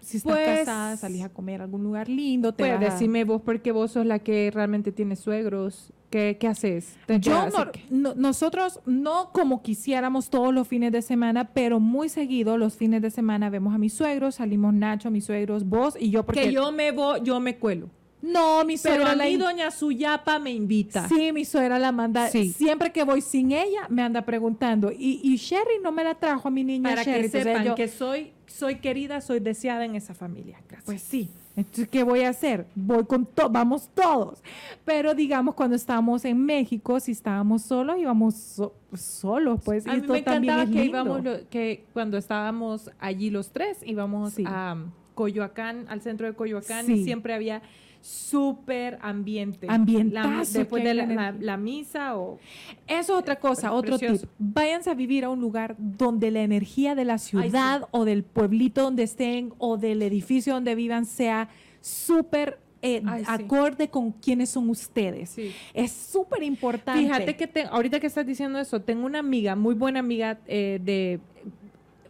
[0.00, 2.92] Si estás Pues- casada, salís a comer a algún lugar lindo, te Pues vas a-
[2.94, 6.96] decime vos porque vos sos la que realmente tiene suegros, ¿qué, qué haces?
[7.06, 11.50] ¿Te Yo no- así que- no- nosotros no como quisiéramos todos los fines de semana,
[11.52, 15.64] pero muy seguido los fines de semana vemos a mis suegros, salimos Nacho, mis suegros,
[15.64, 17.90] vos y yo porque que yo me voy, yo me cuelo.
[18.20, 21.08] no, mi Pero suegra a la mí doña Suyapa me invita.
[21.08, 22.28] Sí, mi suegra la manda.
[22.28, 22.52] Sí.
[22.52, 24.90] Siempre que voy sin ella, me anda preguntando.
[24.90, 27.30] Y, y Sherry no me la trajo a mi niña para Sherry.
[27.30, 30.58] que sepan yo, que soy, soy querida, soy deseada en esa familia.
[30.68, 30.84] Gracias.
[30.84, 31.30] Pues sí.
[31.58, 32.66] Entonces, ¿qué voy a hacer?
[32.76, 34.42] Voy con to vamos todos.
[34.84, 39.84] Pero digamos, cuando estábamos en México, si estábamos solos, íbamos so- solos, pues.
[39.84, 43.50] y a mí esto me encantaba es que íbamos, lo- que cuando estábamos allí los
[43.50, 44.44] tres, íbamos Sí.
[44.46, 46.92] a um, Coyoacán, al centro de Coyoacán, Sí.
[46.92, 47.60] y siempre había
[48.00, 49.66] súper ambiente.
[49.68, 52.38] Ambientazo La- después de la, misa o...
[52.86, 54.22] Eso es otra cosa, Pues, otro precioso.
[54.22, 54.30] tip.
[54.38, 58.82] Váyanse a vivir a un lugar donde la energía de la ciudad o del pueblito
[58.82, 61.48] donde estén o del edificio donde vivan sea
[61.80, 63.26] súper eh, Ay, sí.
[63.28, 65.30] acorde con quiénes son ustedes.
[65.30, 65.52] Sí.
[65.74, 67.02] Es súper importante.
[67.02, 70.78] Fíjate que te- ahorita que estás diciendo eso, tengo una amiga, muy buena amiga eh,
[70.82, 71.18] de...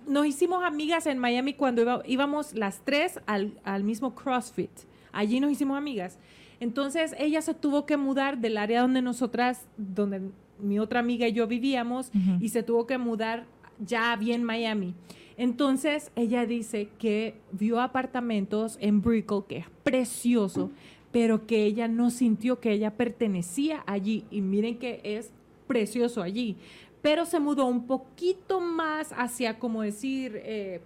[0.07, 4.71] Nos hicimos amigas en Miami cuando iba- íbamos las tres al, al mismo CrossFit.
[5.19, 6.17] Allí nos hicimos amigas.
[6.61, 11.33] Entonces ella se tuvo que mudar del área donde nosotras, donde mi otra amiga y
[11.33, 13.45] yo vivíamos, y se tuvo que mudar
[13.85, 14.95] ya bien Miami.
[15.37, 20.71] Entonces ella dice que vio apartamentos en Brickell, que es precioso,
[21.11, 24.25] pero que ella no sintió que ella pertenecía allí.
[24.31, 25.33] Y miren que es
[25.67, 26.57] precioso allí.
[27.03, 30.81] Pero se mudó un poquito más hacia, como decir, eh,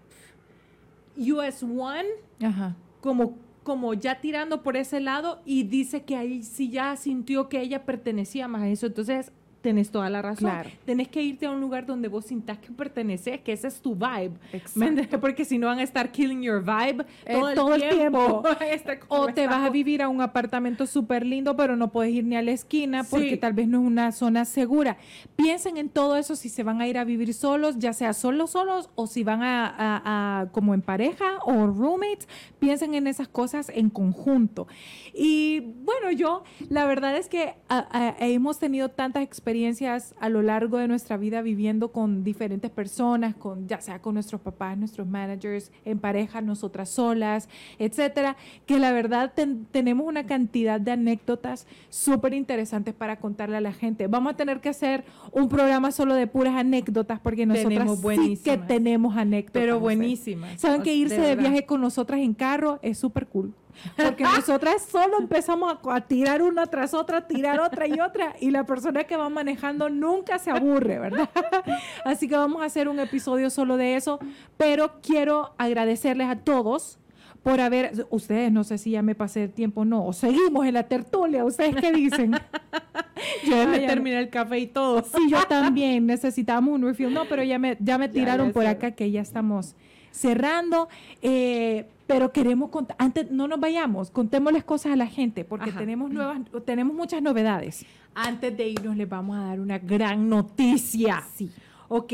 [1.19, 2.09] US One,
[2.43, 2.77] Ajá.
[3.03, 7.61] como, como ya tirando por ese lado, y dice que ahí sí ya sintió que
[7.61, 8.87] ella pertenecía más a eso.
[8.87, 9.33] Entonces,
[9.63, 10.51] tenés toda la razón.
[10.51, 10.71] Claro.
[10.85, 13.95] Tenés que irte a un lugar donde vos sintas que perteneces, que ese es tu
[13.95, 14.33] vibe.
[14.53, 15.21] Exacto.
[15.21, 18.43] Porque si no van a estar killing your vibe Eh, todo el todo el tiempo.
[18.43, 18.45] tiempo.
[18.73, 22.25] Este, O te vas a vivir a un apartamento súper lindo, pero no puedes ir
[22.25, 23.37] ni a la esquina porque Sí.
[23.37, 24.97] tal vez no es una zona segura.
[25.37, 28.51] Piensen en todo eso si se van a ir a vivir solos, ya sea solos,
[28.51, 32.27] solos, o si van a, a- a- como en pareja o roommates.
[32.59, 34.67] Piensen en esas cosas en conjunto.
[35.15, 40.41] Y bueno, yo, la verdad es que a- hemos tenido tantas experiencias experiencias a lo
[40.41, 45.07] largo de nuestra vida viviendo con diferentes personas, con ya sea con nuestros papás, nuestros
[45.07, 49.35] managers, en pareja, nosotras solas, etcétera, que la verdad
[49.71, 54.07] tenemos una cantidad de anécdotas súper interesantes para contarle a la gente.
[54.07, 57.91] Vamos a tener que hacer un programa solo de puras anécdotas porque nosotras
[58.25, 59.61] sí que tenemos anécdotas.
[59.61, 60.59] Pero buenísimas.
[60.59, 63.53] Saben que irse de viaje con nosotras en carro es súper cool.
[63.97, 68.65] Porque nosotras solo empezamos a, tirar una tras otra, tirar otra y otra, y la
[68.65, 71.29] persona que va manejando nunca se aburre, ¿verdad?
[72.05, 74.19] Así que vamos a hacer un episodio solo de eso,
[74.57, 76.99] pero quiero agradecerles a todos
[77.43, 80.75] por haber, ustedes no sé si ya me pasé el tiempo, no, o seguimos en
[80.75, 82.33] la tertulia, ¿ustedes qué dicen?
[83.45, 85.03] yo ya me terminé el café y todo.
[85.03, 88.93] Sí, yo también, necesitamos un refill, no, pero ya me, ya me tiraron por acá
[88.93, 89.75] que ya estamos
[90.13, 90.89] cerrando.
[91.21, 96.11] Eh, pero queremos contar, antes no nos vayamos, contémosles cosas a la gente, porque tenemos
[96.11, 97.87] nuevas, tenemos muchas novedades.
[98.15, 101.25] Antes de irnos les vamos a dar una gran noticia.
[101.35, 101.51] Sí.
[101.89, 102.13] Ok,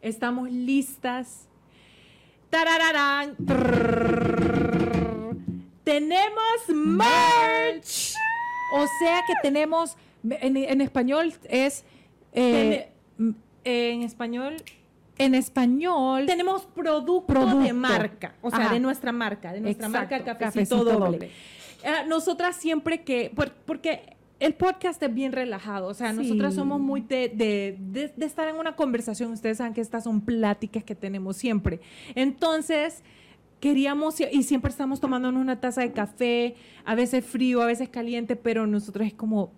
[0.00, 1.48] estamos listas.
[2.50, 3.34] ¡Tarararán!
[5.82, 8.14] Tenemos merch.
[8.74, 9.96] O sea que tenemos,
[10.28, 11.84] en, español es...
[12.32, 12.88] Eh,
[13.64, 14.56] en español
[15.18, 20.84] en español tenemos producto, de marca, o sea, de nuestra marca, de nuestra marca Cafecito,
[20.84, 21.30] Doble.
[21.82, 23.32] Eh, nosotras siempre que,
[23.66, 27.78] porque el podcast es bien relajado, o sea, nosotras somos muy de, de,
[28.16, 31.80] de, estar en una conversación, ustedes saben que estas son pláticas que tenemos siempre.
[32.14, 33.02] Entonces,
[33.60, 38.36] queríamos, y siempre estamos tomándonos una taza de café, a veces frío, a veces caliente,
[38.36, 39.52] pero nosotros es como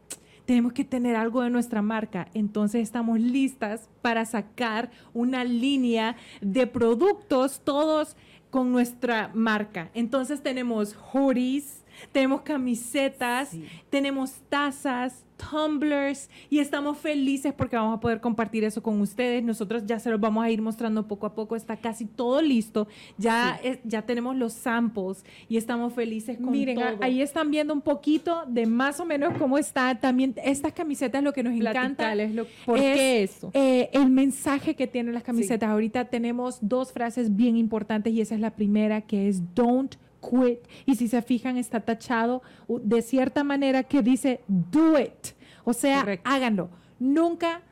[0.47, 2.29] tenemos que tener algo de nuestra marca.
[2.33, 8.17] Entonces estamos listas para sacar una línea de productos todos
[8.51, 9.91] con nuestra marca.
[9.93, 13.53] Entonces tenemos hoodies, tenemos camisetas,
[13.91, 19.43] tenemos tazas, tumblers y estamos felices porque vamos a poder compartir eso con ustedes.
[19.43, 21.57] Nosotros ya se los vamos a ir mostrando poco a poco.
[21.57, 22.89] Está casi todo listo.
[23.19, 28.45] Ya, ya tenemos los samples y estamos felices con Miren, ahí están viendo un poquito
[28.47, 29.95] de más o menos cómo está.
[29.95, 32.15] También estas camisetas lo que nos encanta.
[32.15, 33.51] Es lo, ¿Por qué eso?
[33.53, 35.69] Eh, el mensaje que tienen las camisetas.
[35.69, 40.61] Ahorita tenemos dos frases bien importantes y esa es la primera que es don't quit.
[40.85, 45.35] Y si se fijan, está tachado de cierta manera que dice do it.
[45.65, 46.71] O sea, háganlo.
[46.99, 47.63] Nunca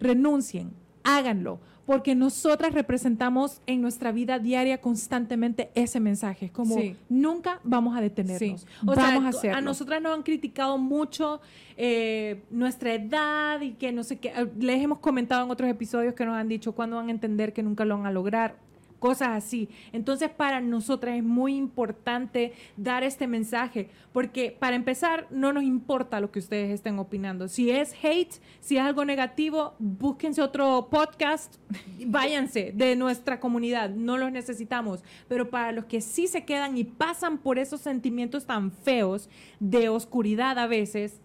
[0.00, 1.60] renuncien, háganlo.
[1.86, 6.50] Porque nosotras representamos en nuestra vida diaria constantemente ese mensaje.
[6.50, 6.76] Como
[7.10, 8.66] nunca vamos a detenernos.
[8.82, 9.58] vamos a hacerlo.
[9.58, 11.42] A nosotras nos han criticado mucho
[11.76, 14.32] eh, nuestra edad y que no sé qué.
[14.58, 17.62] Les hemos comentado en otros episodios que nos han dicho cuándo van a entender que
[17.62, 18.63] nunca lo van a lograr
[19.04, 19.68] cosas así.
[19.92, 26.20] Entonces, para nosotras es muy importante dar este mensaje, porque para empezar, no nos importa
[26.20, 27.46] lo que ustedes estén opinando.
[27.48, 31.56] Si es hate, si es algo negativo, búsquense otro podcast,
[32.06, 35.04] váyanse de nuestra comunidad, no los necesitamos.
[35.28, 39.28] Pero para los que sí se quedan y pasan por esos sentimientos tan feos
[39.60, 41.20] de oscuridad a veces,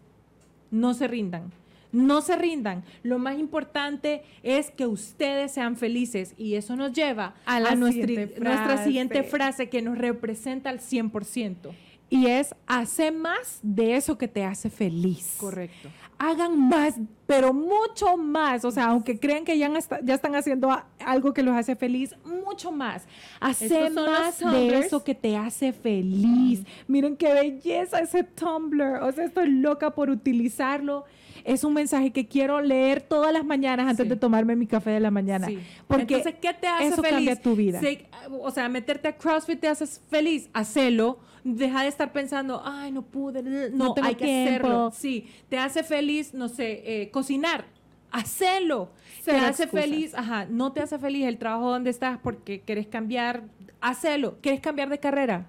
[0.70, 1.54] no se rindan
[1.92, 2.84] no se rindan.
[3.04, 9.24] Lo más importante es que ustedes sean felices y eso nos lleva a, nuestra, siguiente
[9.24, 11.72] frase que nos representa al 100%.
[12.12, 15.36] Y es, hace más de eso que te hace feliz.
[15.38, 15.90] Correcto.
[16.18, 16.96] Hagan más,
[17.28, 18.66] pero mucho más.
[18.66, 19.72] O sea, aunque crean que ya,
[20.04, 20.76] ya están haciendo
[21.06, 23.06] algo que los hace feliz, mucho más.
[23.40, 26.64] Hace más de eso que te hace feliz.
[26.88, 29.04] Miren qué belleza ese Tumblr.
[29.04, 31.06] O sea, estoy loca por utilizarlo
[31.50, 35.00] es un mensaje que quiero leer todas las mañanas antes de tomarme mi café de
[35.00, 35.48] la mañana.
[35.88, 37.82] Porque Entonces, ¿qué te hace eso cambia tu vida.
[38.30, 41.18] o sea, meterte a CrossFit te haces feliz, hacelo.
[41.44, 44.92] Deja de estar pensando, ay, no pude, no, hay que hacerlo.
[44.96, 47.66] Sí, te hace feliz, no sé, eh, cocinar,
[48.12, 48.92] hacelo.
[49.26, 53.44] te hace feliz, ajá, no te hace feliz el trabajo donde estás porque quieres cambiar,
[53.82, 54.38] hacelo.
[54.42, 55.48] ¿Quieres cambiar de carrera?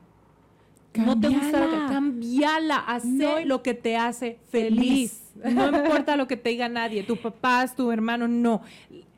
[0.95, 3.05] No te gusta lo que cambiala, haz
[3.45, 5.33] lo que te hace feliz.
[5.45, 8.63] No importa lo que te diga nadie, tus papás, tus hermanos, no.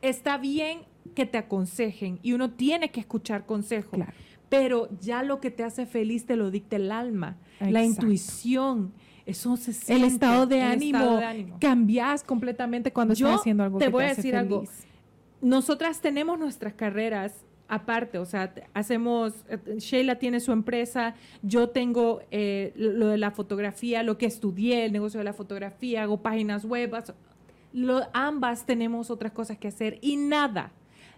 [0.03, 0.81] Está bien
[1.15, 4.01] que te aconsejen y uno tiene que escuchar consejos.
[4.49, 8.93] Pero ya lo que te hace feliz te lo dicta el alma, la intuición.
[9.25, 10.05] Eso se siente.
[10.05, 11.21] El estado de, ánimo,
[11.61, 14.65] Cambias completamente cuando estás haciendo algo te que voy te a decir algo.
[15.41, 17.33] Nosotras tenemos nuestras carreras
[17.73, 23.31] aparte, o sea, hacemos, eh, Sheila tiene su empresa, yo tengo eh, lo de la
[23.31, 26.95] fotografía, lo que estudié, el negocio de la fotografía, hago páginas web,
[28.13, 30.71] ambas tenemos otras cosas que hacer y nada,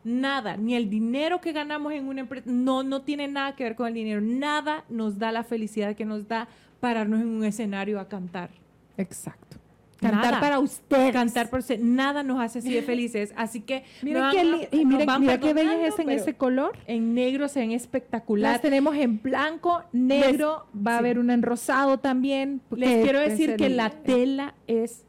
[0.05, 3.75] nada, ni el dinero que ganamos en una empresa, no, no tiene nada que ver
[3.75, 6.47] con el dinero, nada nos da la felicidad que nos da
[6.79, 8.51] pararnos en un escenario a cantar.
[8.97, 9.64] Exacto.
[10.11, 10.41] Cantar nada.
[10.41, 11.13] para ustedes.
[11.13, 11.79] Cantar por usted.
[11.81, 13.33] Nada nos hace así de felices.
[13.37, 16.77] Así que Miren me qué, y mira qué bella es en ese color.
[16.87, 18.53] En negro se ven espectacular.
[18.53, 20.99] Las tenemos en blanco, negro, va a sí.
[21.01, 22.61] haber una en rosado también.
[22.71, 25.05] Les quiero decir el- que la tela es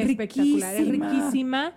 [0.00, 1.74] espectacular, es Riquísima.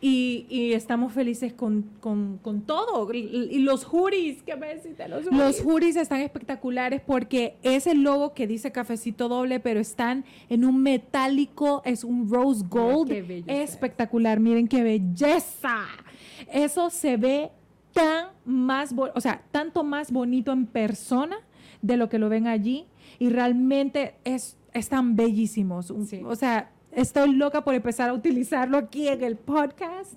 [0.00, 3.12] y, y estamos felices con, con, con todo.
[3.12, 5.38] Y, los juris, ¿qué me decís de los juris?
[5.38, 10.64] Los juris están espectaculares porque es el logo que dice cafecito doble, pero están en
[10.64, 13.08] un metálico, es un rose gold.
[13.10, 15.86] qué espectacular, miren qué belleza.
[16.52, 17.50] Eso se ve
[17.92, 21.36] tan más, o sea, tanto más bonito en persona
[21.82, 22.86] de lo que lo ven allí
[23.18, 25.92] y realmente es, están bellísimos.
[26.06, 26.20] Sí.
[26.24, 30.14] O sea, estoy loca por empezar a utilizarlo aquí en el podcast.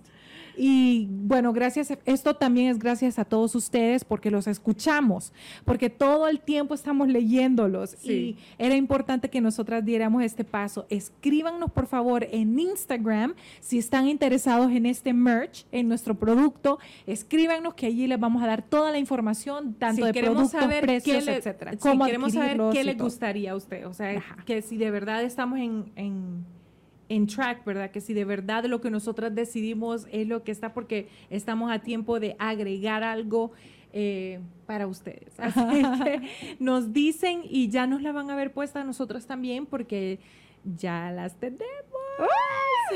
[0.62, 5.32] Y bueno, gracias, esto también es gracias a todos ustedes porque los escuchamos,
[5.64, 8.12] porque todo el tiempo estamos leyéndolos Sí.
[8.12, 10.86] y era importante que nosotras diéramos este paso.
[10.90, 16.78] Escríbanos por favor en Instagram si están interesados en este merch, en nuestro producto,
[17.08, 20.60] escríbanos que allí les vamos a dar toda la información, tanto Si de queremos productos,
[20.62, 21.72] saber precios, le, etcétera.
[21.72, 23.06] si queremos saber qué y le todo.
[23.06, 23.88] gustaría a usted.
[23.88, 24.36] O sea, Ajá.
[24.46, 26.44] que si de verdad estamos en, en,
[27.10, 27.92] en track, ¿verdad?
[27.92, 31.80] Que si de verdad lo que nosotras decidimos es lo que está, porque estamos a
[31.80, 33.52] tiempo de agregar algo
[33.92, 35.38] eh, para ustedes.
[35.40, 35.60] Así
[36.04, 36.22] que
[36.60, 40.20] nos dicen y ya nos la van a ver puesta a nosotros también, porque
[40.64, 41.66] ya las tenemos.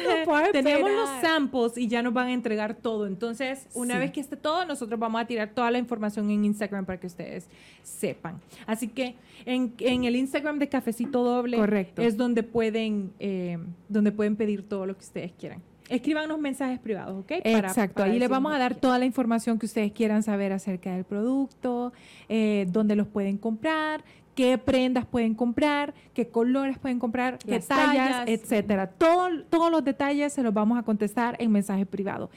[0.04, 3.08] No puedo Tenemos los samples y ya nos van a entregar todo.
[3.08, 4.00] Entonces, una Sí.
[4.00, 7.08] vez que esté todo, nosotros vamos a tirar toda la información en Instagram para que
[7.08, 7.48] ustedes
[7.84, 8.42] sepan.
[8.66, 9.16] Así que
[9.46, 12.02] en, en el Instagram de Cafecito Doble Correcto.
[12.02, 13.58] es donde pueden, eh,
[13.88, 15.62] donde pueden pedir todo lo que ustedes quieran.
[15.90, 17.44] Escríbanos mensajes privados, ¿ok?
[17.44, 20.54] Para- Exacto, para ahí les vamos a dar toda la información que ustedes quieran saber
[20.54, 21.92] acerca del producto,
[22.30, 24.04] eh, dónde los pueden comprar,
[24.36, 28.24] qué prendas pueden comprar, qué colores pueden comprar, qué Las tallas, tallas.
[28.28, 28.88] etcétera.
[28.88, 32.30] Todo- todos los detalles se los vamos a contestar en mensaje privado.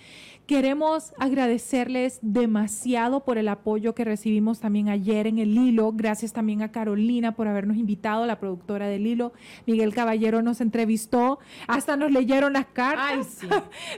[0.47, 5.93] Queremos agradecerles demasiado por el apoyo que recibimos también ayer en el hilo.
[5.93, 9.32] Gracias también a Carolina por habernos invitado, la productora del hilo.
[9.66, 13.06] Miguel Caballero nos entrevistó, hasta nos leyeron las cartas.
[13.10, 13.48] Ay, sí.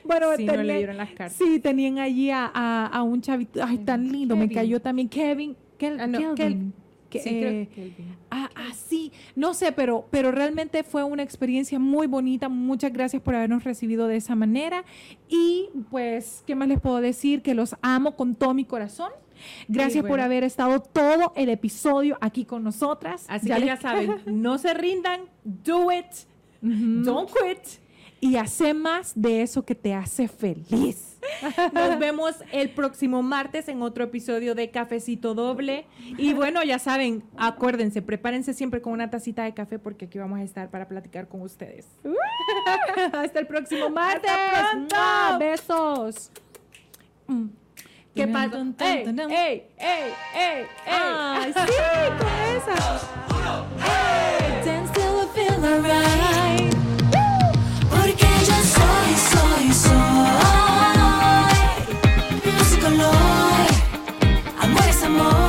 [0.05, 1.33] Bueno, Sí, no tenía- leyeron las cartas.
[1.35, 5.57] Sí, tenían allí a, a- a un chavito, ay, tan lindo, me cayó también Kevin.
[5.79, 6.73] Kel- Ah, no, Kelvin.
[7.11, 8.17] Que, Sí, creo eh, que Kelvin.
[8.31, 12.49] ah, ah, sí, no sé, pero, pero realmente fue una experiencia muy bonita.
[12.51, 14.85] Muchas gracias por habernos recibido de esa manera.
[15.29, 17.41] Y pues, ¿qué más les puedo decir?
[17.41, 19.11] Que los amo con todo mi corazón.
[19.69, 20.25] Gracias por bueno.
[20.25, 23.25] haber estado todo el episodio aquí con nosotras.
[23.29, 26.07] Así Ya que les- ya saben, no se rindan, do it,
[26.63, 27.03] Ujú.
[27.05, 27.59] don't quit
[28.21, 31.19] y hace más de eso que te hace feliz.
[31.73, 35.87] Nos vemos el próximo martes en otro episodio de Cafecito Doble.
[36.17, 40.41] Y bueno, ya saben, acuérdense, prepárense siempre con una tacita de café porque aquí vamos
[40.41, 41.87] a estar para platicar con ustedes.
[43.13, 44.31] Hasta el próximo martes.
[44.31, 44.97] Hasta pronto.
[45.39, 46.31] Besos.
[47.27, 47.47] Mm.
[48.15, 48.65] ¿Qué pasa?
[48.81, 50.67] ¡Ey, ey, ey, ey!
[50.87, 51.61] ¡Ay, sí!
[52.19, 53.01] Con esa.
[56.51, 56.78] Uno
[65.09, 65.48] amor.